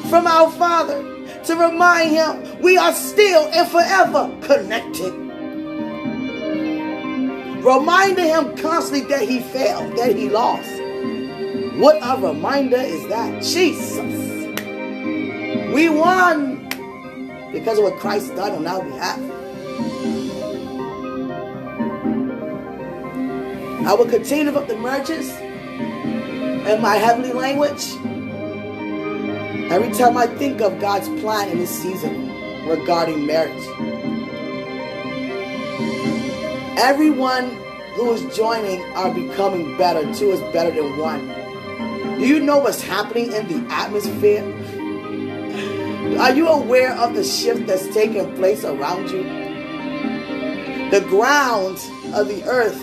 from 0.09 0.27
our 0.27 0.51
Father 0.51 1.01
to 1.45 1.55
remind 1.55 2.11
him 2.11 2.61
we 2.61 2.77
are 2.77 2.93
still 2.93 3.47
and 3.53 3.67
forever 3.69 4.29
connected. 4.41 5.13
Reminding 7.63 8.25
him 8.25 8.55
constantly 8.57 9.07
that 9.09 9.27
he 9.27 9.39
failed, 9.39 9.97
that 9.97 10.15
he 10.15 10.29
lost. 10.29 10.69
What 11.79 11.97
a 12.01 12.21
reminder 12.21 12.77
is 12.77 13.07
that? 13.07 13.41
Jesus. 13.43 13.97
We 15.73 15.89
won 15.89 16.52
because 17.53 17.77
of 17.77 17.85
what 17.85 17.97
Christ 17.99 18.35
done 18.35 18.51
on 18.51 18.67
our 18.67 18.83
behalf. 18.83 19.19
I 23.85 23.93
will 23.93 24.09
continue 24.09 24.45
to 24.45 24.51
put 24.51 24.67
the 24.67 24.77
merges 24.77 25.29
in 25.29 26.81
my 26.81 26.95
heavenly 26.95 27.31
language. 27.31 27.95
Every 29.71 29.91
time 29.91 30.17
I 30.17 30.27
think 30.27 30.61
of 30.61 30.79
God's 30.81 31.07
plan 31.21 31.49
in 31.49 31.59
this 31.59 31.69
season 31.69 32.31
regarding 32.67 33.25
marriage. 33.25 33.63
Everyone 36.77 37.49
who 37.95 38.13
is 38.13 38.35
joining 38.35 38.81
are 38.95 39.13
becoming 39.13 39.77
better. 39.77 40.01
Two 40.13 40.31
is 40.31 40.41
better 40.53 40.71
than 40.71 40.97
one. 40.97 41.27
Do 42.19 42.27
you 42.27 42.39
know 42.39 42.57
what's 42.59 42.81
happening 42.81 43.31
in 43.31 43.47
the 43.47 43.73
atmosphere? 43.73 44.43
Are 46.19 46.33
you 46.33 46.47
aware 46.47 46.93
of 46.93 47.15
the 47.15 47.23
shift 47.23 47.67
that's 47.67 47.87
taking 47.93 48.35
place 48.35 48.63
around 48.63 49.09
you? 49.09 49.23
The 50.91 51.01
ground 51.01 51.79
of 52.13 52.27
the 52.27 52.43
earth 52.43 52.79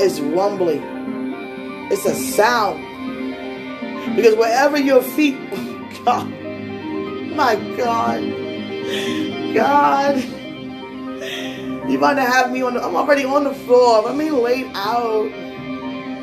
is 0.00 0.20
rumbling. 0.20 0.82
It's 1.90 2.06
a 2.06 2.14
sound. 2.14 2.82
Because 4.16 4.34
wherever 4.36 4.78
your 4.78 5.02
feet, 5.02 5.36
God, 6.04 6.28
my 7.36 7.56
God, 7.76 8.22
God, 9.54 10.16
you 11.90 11.98
about 11.98 12.14
to 12.14 12.22
have 12.22 12.50
me 12.50 12.62
on 12.62 12.74
the, 12.74 12.82
I'm 12.82 12.96
already 12.96 13.24
on 13.24 13.44
the 13.44 13.52
floor. 13.52 14.08
I'm 14.08 14.16
being 14.16 14.32
laid 14.32 14.66
out. 14.74 15.30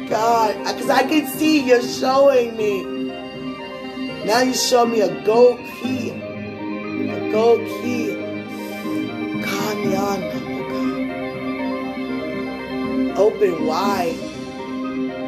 God, 0.09 0.57
because 0.57 0.89
I 0.89 1.03
can 1.03 1.27
see 1.27 1.61
you're 1.61 1.81
showing 1.81 2.57
me. 2.57 2.92
Now 4.26 4.41
you 4.41 4.53
show 4.53 4.86
me 4.86 5.01
a 5.01 5.21
gold 5.26 5.59
key. 5.82 6.11
A 6.11 7.30
gold 7.32 7.59
key. 7.82 8.15
Kanyana. 9.43 10.39
Open 13.17 13.65
wide. 13.65 14.17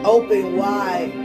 Open 0.05 0.55
wide. 0.55 1.24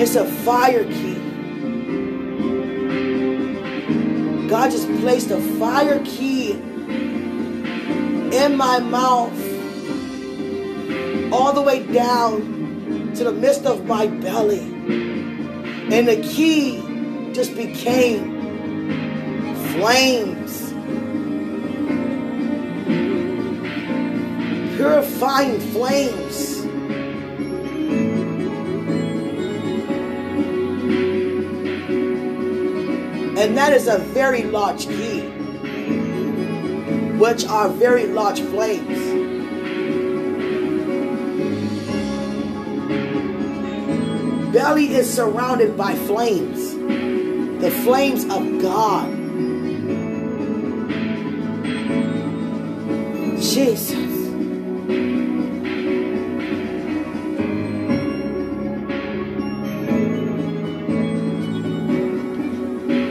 It's 0.00 0.14
a 0.14 0.24
fire 0.24 0.84
key. 0.84 1.16
God 4.48 4.70
just 4.70 4.86
placed 5.00 5.32
a 5.32 5.40
fire 5.58 6.00
key 6.04 6.52
in 6.52 8.56
my 8.56 8.78
mouth, 8.78 9.32
all 11.32 11.52
the 11.52 11.62
way 11.62 11.84
down 11.92 13.12
to 13.16 13.24
the 13.24 13.32
midst 13.32 13.66
of 13.66 13.86
my 13.86 14.06
belly. 14.06 14.60
And 15.90 16.06
the 16.06 16.22
key 16.22 16.80
just 17.32 17.56
became 17.56 18.38
flames, 19.72 20.72
purifying 24.76 25.58
flames. 25.72 26.47
And 33.38 33.56
that 33.56 33.72
is 33.72 33.86
a 33.86 33.98
very 33.98 34.42
large 34.42 34.88
key 34.88 35.20
which 37.18 37.46
are 37.46 37.68
very 37.68 38.08
large 38.08 38.40
flames. 38.40 38.98
Belly 44.52 44.92
is 44.92 45.08
surrounded 45.12 45.76
by 45.76 45.94
flames, 45.94 46.74
the 47.62 47.70
flames 47.84 48.24
of 48.24 48.60
God. 48.60 49.08
Jesus. 53.40 54.07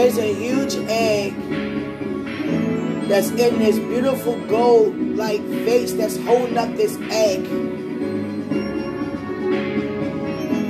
There's 0.00 0.16
a 0.16 0.32
huge 0.32 0.76
egg 0.88 1.34
that's 3.06 3.28
in 3.32 3.58
this 3.58 3.78
beautiful 3.78 4.40
gold 4.46 4.96
like 4.96 5.42
vase 5.42 5.92
that's 5.92 6.16
holding 6.16 6.56
up 6.56 6.74
this 6.74 6.96
egg. 7.10 7.44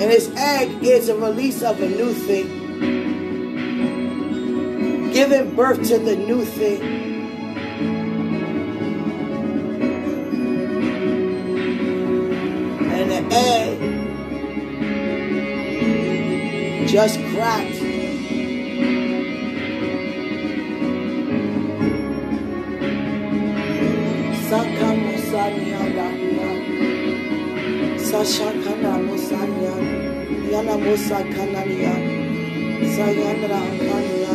And 0.01 0.11
this 0.11 0.31
egg 0.35 0.83
is 0.83 1.09
a 1.09 1.15
release 1.15 1.63
of 1.63 1.81
a 1.81 1.89
new 1.89 2.13
thing, 2.13 2.49
giving 5.13 5.55
birth 5.55 5.87
to 5.91 6.01
the 6.01 6.17
new 6.17 6.45
thing. 6.45 6.83
And 12.91 13.11
the 13.13 13.23
egg 13.33 13.79
just 16.89 17.21
cracked. 17.33 17.80
Sashakana 28.11 28.93
Musanya, 29.07 29.75
Yana 30.51 30.77
Musa 30.83 31.19
Kanania, 31.33 31.95
Sayandra 32.95 33.61
Kania, 33.87 34.35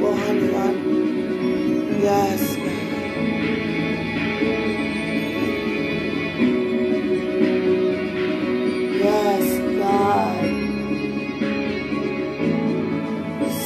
Wohania. 0.00 0.66
Yes. 2.00 2.56
Yes, 9.02 9.46
God. 9.80 10.44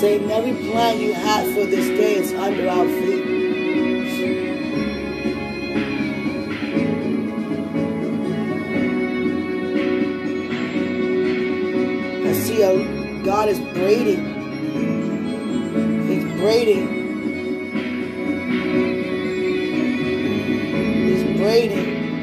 Satan, 0.00 0.30
every 0.30 0.54
plan 0.70 1.00
you 1.00 1.12
had 1.12 1.44
for 1.54 1.64
this 1.66 1.86
day 1.88 2.14
is 2.16 2.32
under 2.32 2.68
our 2.70 2.86
feet. 2.86 3.13
God 12.64 13.50
is 13.50 13.60
braiding. 13.60 14.24
He's 16.08 16.24
braiding. 16.40 16.88
He's 21.06 21.24
braiding. 21.38 22.14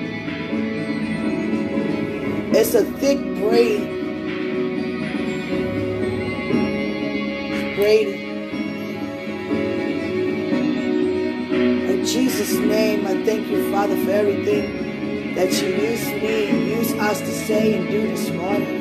It's 2.55 2.73
a 2.73 2.83
thick 2.83 3.19
braid. 3.19 3.87
Braiding. 7.75 8.21
In 11.87 12.05
Jesus 12.05 12.53
name, 12.53 13.05
I 13.05 13.23
thank 13.25 13.47
you, 13.47 13.71
Father, 13.71 13.95
for 14.05 14.11
everything 14.11 15.35
that 15.35 15.51
you 15.61 15.67
use 15.67 16.07
me 16.07 16.49
and 16.49 16.67
use 16.67 16.93
us 16.93 17.19
to 17.19 17.31
say 17.45 17.77
and 17.77 17.89
do 17.91 18.07
this 18.07 18.31
morning. 18.31 18.80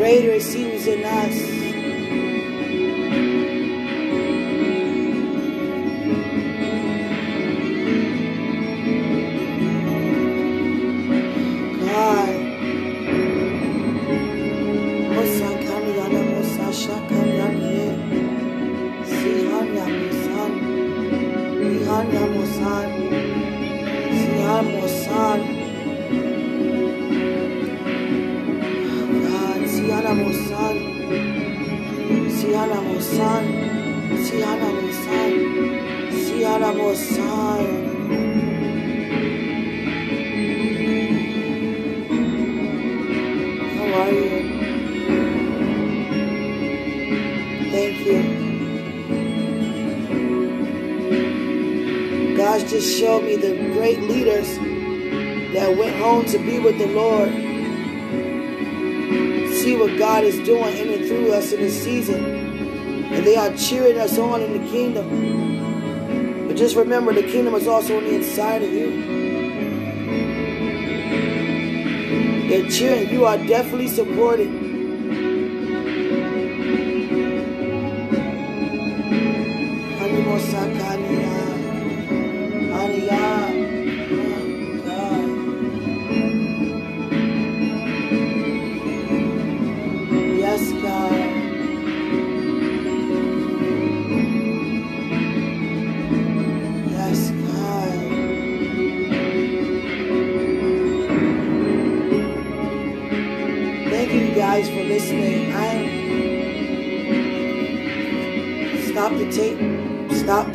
Greater 0.00 0.30
is 0.30 0.50
He 0.50 0.62
who's 0.62 0.86
in 0.86 1.04
us 1.04 1.49
just 52.40 52.98
showed 52.98 53.24
me 53.24 53.36
the 53.36 53.54
great 53.74 54.00
leaders 54.00 54.56
that 55.52 55.76
went 55.76 55.94
home 55.96 56.24
to 56.24 56.38
be 56.38 56.58
with 56.58 56.78
the 56.78 56.86
Lord. 56.86 57.28
See 59.58 59.76
what 59.76 59.98
God 59.98 60.24
is 60.24 60.36
doing 60.46 60.76
in 60.76 60.88
and 60.88 61.06
through 61.06 61.32
us 61.32 61.52
in 61.52 61.60
this 61.60 61.82
season. 61.82 62.24
And 63.12 63.26
they 63.26 63.36
are 63.36 63.54
cheering 63.56 63.98
us 63.98 64.16
on 64.16 64.40
in 64.40 64.52
the 64.52 64.70
kingdom. 64.70 66.46
But 66.48 66.56
just 66.56 66.76
remember, 66.76 67.12
the 67.12 67.24
kingdom 67.24 67.54
is 67.54 67.68
also 67.68 67.98
on 67.98 68.04
the 68.04 68.14
inside 68.14 68.62
of 68.62 68.72
you. 68.72 68.88
They're 72.48 72.70
cheering. 72.70 73.10
You 73.10 73.26
are 73.26 73.36
definitely 73.36 73.88
supported. 73.88 74.70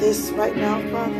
This 0.05 0.29
right 0.31 0.55
now, 0.55 0.79
Father? 0.91 1.19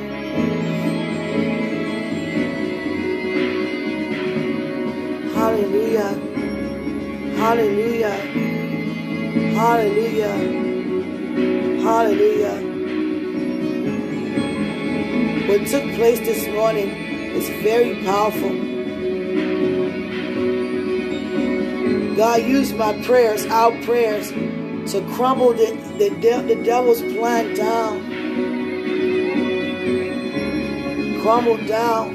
Hallelujah. 5.33 6.09
Hallelujah. 7.37 8.17
Hallelujah. 9.55 10.35
Hallelujah. 11.81 12.55
What 15.47 15.67
took 15.67 15.83
place 15.95 16.19
this 16.19 16.47
morning 16.49 16.89
is 17.35 17.49
very 17.63 18.03
powerful. 18.03 18.53
God 22.15 22.43
used 22.43 22.75
my 22.77 22.93
prayers, 23.03 23.45
our 23.47 23.71
prayers, 23.83 24.29
to 24.91 25.01
crumble 25.15 25.53
the, 25.53 25.74
the, 25.97 26.09
the 26.47 26.61
devil's 26.63 27.01
plan 27.01 27.53
down. 27.55 28.15
crumbled 31.25 31.65
down. 31.65 32.13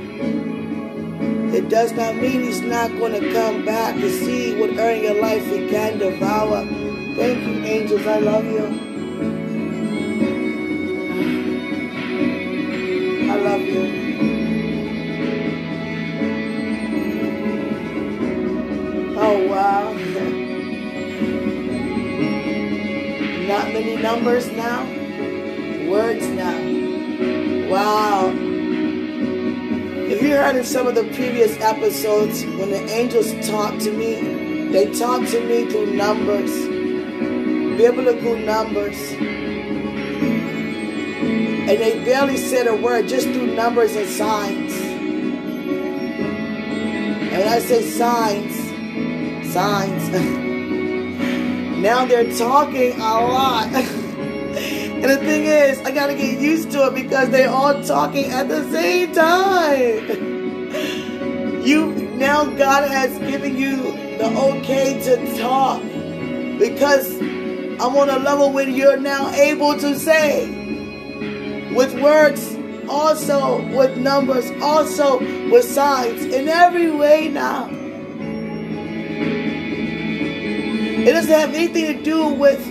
It 1.52 1.68
does 1.68 1.90
not 1.90 2.14
mean 2.14 2.42
he's 2.42 2.60
not 2.60 2.90
going 2.92 3.20
to 3.20 3.32
come 3.32 3.64
back 3.64 3.96
to 3.96 4.08
see 4.08 4.56
what 4.56 4.70
area 4.78 5.12
your 5.12 5.20
life 5.20 5.44
he 5.46 5.68
can 5.68 5.98
devour. 5.98 6.64
Thank 7.16 7.44
you, 7.44 7.64
angels. 7.64 8.06
I 8.06 8.20
love 8.20 8.44
you. 8.44 8.66
I 13.32 13.34
love 13.34 13.62
you. 13.62 14.09
Numbers 24.10 24.50
now, 24.50 24.82
words 25.88 26.26
now. 26.30 26.58
Wow. 27.70 28.32
If 30.10 30.20
you 30.20 30.30
heard 30.30 30.56
in 30.56 30.64
some 30.64 30.88
of 30.88 30.96
the 30.96 31.04
previous 31.14 31.56
episodes, 31.60 32.44
when 32.44 32.70
the 32.70 32.84
angels 32.90 33.30
talk 33.46 33.78
to 33.78 33.92
me, 33.92 34.72
they 34.72 34.92
talk 34.98 35.24
to 35.28 35.40
me 35.46 35.64
through 35.70 35.94
numbers, 35.94 36.50
biblical 37.78 38.36
numbers. 38.36 38.98
And 41.68 41.78
they 41.78 42.04
barely 42.04 42.36
said 42.36 42.66
a 42.66 42.74
word, 42.74 43.06
just 43.06 43.28
through 43.28 43.54
numbers 43.54 43.94
and 43.94 44.08
signs. 44.08 44.74
And 47.32 47.48
I 47.48 47.60
say 47.60 47.82
signs, 47.82 48.56
signs, 49.52 50.08
now 51.80 52.06
they're 52.06 52.36
talking 52.36 53.00
a 53.00 53.20
lot. 53.38 53.70
And 55.02 55.10
the 55.10 55.16
thing 55.16 55.46
is, 55.46 55.78
I 55.80 55.92
gotta 55.92 56.14
get 56.14 56.38
used 56.38 56.70
to 56.72 56.88
it 56.88 56.94
because 56.94 57.30
they're 57.30 57.48
all 57.48 57.82
talking 57.82 58.26
at 58.26 58.48
the 58.48 58.70
same 58.70 59.12
time. 59.12 60.36
You 61.60 61.92
now 62.16 62.44
God 62.44 62.90
has 62.90 63.18
given 63.18 63.54
you 63.56 63.76
the 64.16 64.28
okay 64.54 64.98
to 65.04 65.38
talk 65.38 65.82
because 66.58 67.20
I'm 67.20 67.96
on 67.96 68.08
a 68.08 68.18
level 68.18 68.50
where 68.52 68.68
you're 68.68 68.96
now 68.96 69.30
able 69.30 69.78
to 69.78 69.98
say 69.98 70.48
with 71.74 71.94
words, 72.00 72.56
also 72.88 73.62
with 73.76 73.96
numbers, 73.98 74.50
also 74.62 75.18
with 75.50 75.64
signs, 75.64 76.24
in 76.24 76.48
every 76.48 76.90
way 76.90 77.28
now. 77.28 77.68
It 81.02 81.12
doesn't 81.12 81.30
have 81.32 81.54
anything 81.54 81.96
to 81.96 82.02
do 82.02 82.28
with 82.28 82.69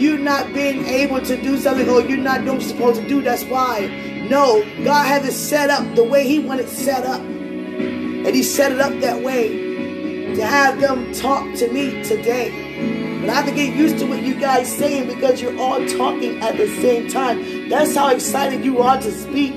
you 0.00 0.18
not 0.18 0.52
being 0.52 0.86
able 0.86 1.20
to 1.20 1.40
do 1.40 1.56
something 1.58 1.88
or 1.88 2.00
you're 2.00 2.18
not 2.18 2.44
doing 2.44 2.60
supposed 2.60 3.00
to 3.00 3.08
do. 3.08 3.22
That's 3.22 3.44
why. 3.44 3.86
No, 4.30 4.62
God 4.84 5.06
has 5.06 5.26
it 5.26 5.32
set 5.32 5.70
up 5.70 5.94
the 5.94 6.04
way 6.04 6.26
He 6.26 6.38
wanted 6.38 6.66
it 6.66 6.70
set 6.70 7.04
up. 7.04 7.20
And 7.20 8.34
He 8.34 8.42
set 8.42 8.72
it 8.72 8.80
up 8.80 8.98
that 9.00 9.22
way 9.22 10.34
to 10.34 10.46
have 10.46 10.80
them 10.80 11.12
talk 11.12 11.54
to 11.56 11.72
me 11.72 12.02
today. 12.04 13.20
But 13.20 13.30
I 13.30 13.34
have 13.34 13.46
to 13.46 13.54
get 13.54 13.74
used 13.74 13.98
to 13.98 14.06
what 14.06 14.22
you 14.22 14.38
guys 14.38 14.70
saying 14.74 15.08
because 15.08 15.40
you're 15.40 15.58
all 15.58 15.84
talking 15.88 16.40
at 16.40 16.56
the 16.56 16.68
same 16.80 17.08
time. 17.08 17.68
That's 17.68 17.94
how 17.94 18.08
excited 18.08 18.64
you 18.64 18.80
are 18.80 19.00
to 19.00 19.10
speak. 19.10 19.54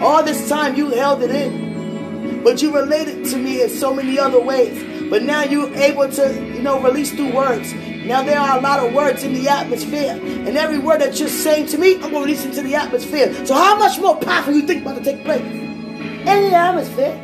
All 0.00 0.22
this 0.22 0.48
time 0.48 0.74
you 0.74 0.90
held 0.90 1.22
it 1.22 1.30
in. 1.30 2.42
But 2.42 2.62
you 2.62 2.74
related 2.74 3.26
to 3.26 3.36
me 3.36 3.62
in 3.62 3.68
so 3.68 3.94
many 3.94 4.18
other 4.18 4.40
ways. 4.40 5.10
But 5.10 5.22
now 5.22 5.42
you're 5.42 5.72
able 5.74 6.10
to, 6.10 6.34
you 6.34 6.62
know, 6.62 6.80
release 6.80 7.12
through 7.12 7.34
words. 7.34 7.72
Now 8.04 8.22
there 8.22 8.38
are 8.38 8.58
a 8.58 8.60
lot 8.60 8.86
of 8.86 8.92
words 8.92 9.24
in 9.24 9.32
the 9.32 9.48
atmosphere, 9.48 10.20
and 10.22 10.58
every 10.58 10.78
word 10.78 11.00
that 11.00 11.18
you're 11.18 11.28
saying 11.28 11.68
to 11.68 11.78
me, 11.78 11.94
I'm 11.96 12.10
to 12.10 12.20
release 12.20 12.44
into 12.44 12.60
the 12.60 12.74
atmosphere. 12.74 13.32
So 13.46 13.54
how 13.54 13.78
much 13.78 13.98
more 13.98 14.16
powerful 14.16 14.52
you 14.52 14.66
think 14.66 14.82
about 14.82 14.98
to 14.98 15.04
take 15.04 15.24
place 15.24 15.40
in 15.40 16.24
the 16.24 16.54
atmosphere? 16.54 17.16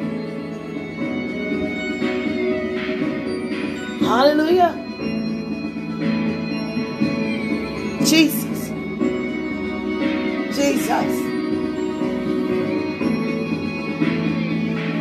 Hallelujah. 4.01 4.75
Jesus. 8.07 8.71
Jesus. 10.57 11.21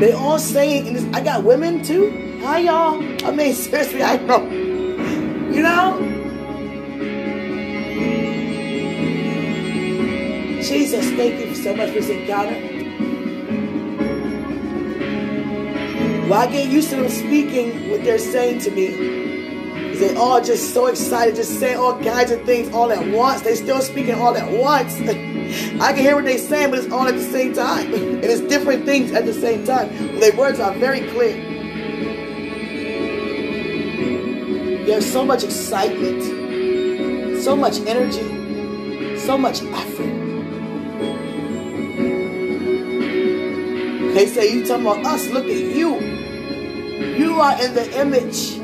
They 0.02 0.12
all 0.12 0.40
saying, 0.40 0.88
and 0.90 1.16
I 1.16 1.22
got 1.22 1.46
women 1.46 1.82
too. 1.84 2.40
Hi 2.44 2.60
y'all. 2.60 3.02
I 3.26 3.32
mean, 3.32 3.54
seriously, 3.56 4.04
I 4.04 4.18
know. 4.18 4.68
You 5.60 5.66
know? 5.66 5.99
Jesus, 10.64 11.05
thank 11.18 11.45
you 11.45 11.53
so 11.53 11.76
much 11.76 11.89
for 11.89 11.95
this 11.95 12.07
encounter. 12.07 12.55
Well, 16.30 16.39
I 16.39 16.49
get 16.49 16.70
used 16.70 16.91
to 16.91 16.95
them 16.95 17.10
speaking 17.10 17.89
what 17.89 18.05
they're 18.05 18.20
saying 18.20 18.62
to 18.62 18.72
me. 18.72 19.95
They 19.97 20.16
all 20.16 20.41
just 20.41 20.74
so 20.74 20.86
excited, 20.86 21.36
just 21.36 21.60
saying 21.60 21.76
all 21.76 22.01
kinds 22.01 22.32
of 22.32 22.41
things 22.45 22.74
all 22.74 22.89
at 22.93 23.05
once. 23.14 23.41
They 23.41 23.55
still 23.55 23.82
speaking 23.82 24.16
all 24.16 24.38
at 24.38 24.49
once. 24.49 24.95
I 25.01 25.91
can 25.91 25.97
hear 25.97 26.16
what 26.16 26.24
they're 26.24 26.38
saying, 26.38 26.70
but 26.70 26.80
it's 26.80 26.89
all 26.89 27.05
at 27.05 27.16
the 27.16 27.32
same 27.32 27.53
time. 27.53 27.93
and 27.93 28.24
it's 28.24 28.39
different 28.43 28.86
things 28.86 29.12
at 29.12 29.26
the 29.26 29.34
same 29.34 29.66
time. 29.66 29.89
Their 30.22 30.38
words 30.38 30.62
are 30.62 30.74
very 30.76 31.01
clear. 31.10 31.49
There's 34.90 35.06
so 35.14 35.24
much 35.24 35.44
excitement, 35.44 36.24
so 37.44 37.56
much 37.56 37.80
energy, 37.82 39.20
so 39.20 39.38
much 39.38 39.62
effort. 39.62 40.14
They 44.16 44.26
say, 44.26 44.52
You 44.52 44.66
talking 44.66 44.88
about 44.88 45.06
us? 45.06 45.30
Look 45.30 45.46
at 45.46 45.52
you. 45.52 45.96
You 47.20 47.40
are 47.40 47.62
in 47.64 47.76
the 47.76 48.02
image 48.02 48.58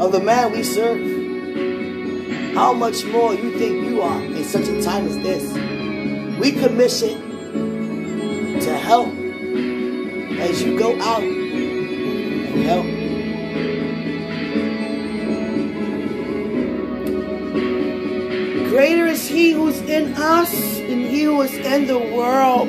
of 0.00 0.12
the 0.12 0.20
man 0.20 0.52
we 0.52 0.62
serve. 0.62 2.54
How 2.54 2.72
much 2.72 3.04
more 3.04 3.34
you 3.34 3.58
think 3.58 3.86
you 3.86 4.00
are 4.00 4.22
in 4.24 4.44
such 4.44 4.66
a 4.68 4.82
time 4.82 5.06
as 5.06 5.18
this? 5.18 5.52
We 6.40 6.52
commission 6.52 7.20
to 8.60 8.78
help 8.78 9.08
as 10.40 10.62
you 10.62 10.78
go 10.78 10.98
out 11.02 11.43
Greater 18.84 19.06
is 19.06 19.26
he 19.26 19.52
who's 19.52 19.80
in 19.80 20.12
us 20.12 20.52
than 20.76 21.00
he 21.06 21.22
who 21.22 21.40
is 21.40 21.54
in 21.54 21.86
the 21.86 21.98
world. 21.98 22.68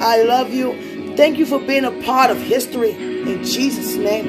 I 0.00 0.22
love 0.22 0.54
you. 0.54 0.72
Thank 1.14 1.36
you 1.36 1.44
for 1.44 1.58
being 1.58 1.84
a 1.84 1.90
part 2.04 2.30
of 2.30 2.40
history. 2.40 2.92
In 2.92 3.44
Jesus' 3.44 3.96
name, 3.96 4.28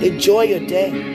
enjoy 0.00 0.42
your 0.42 0.60
day. 0.60 1.11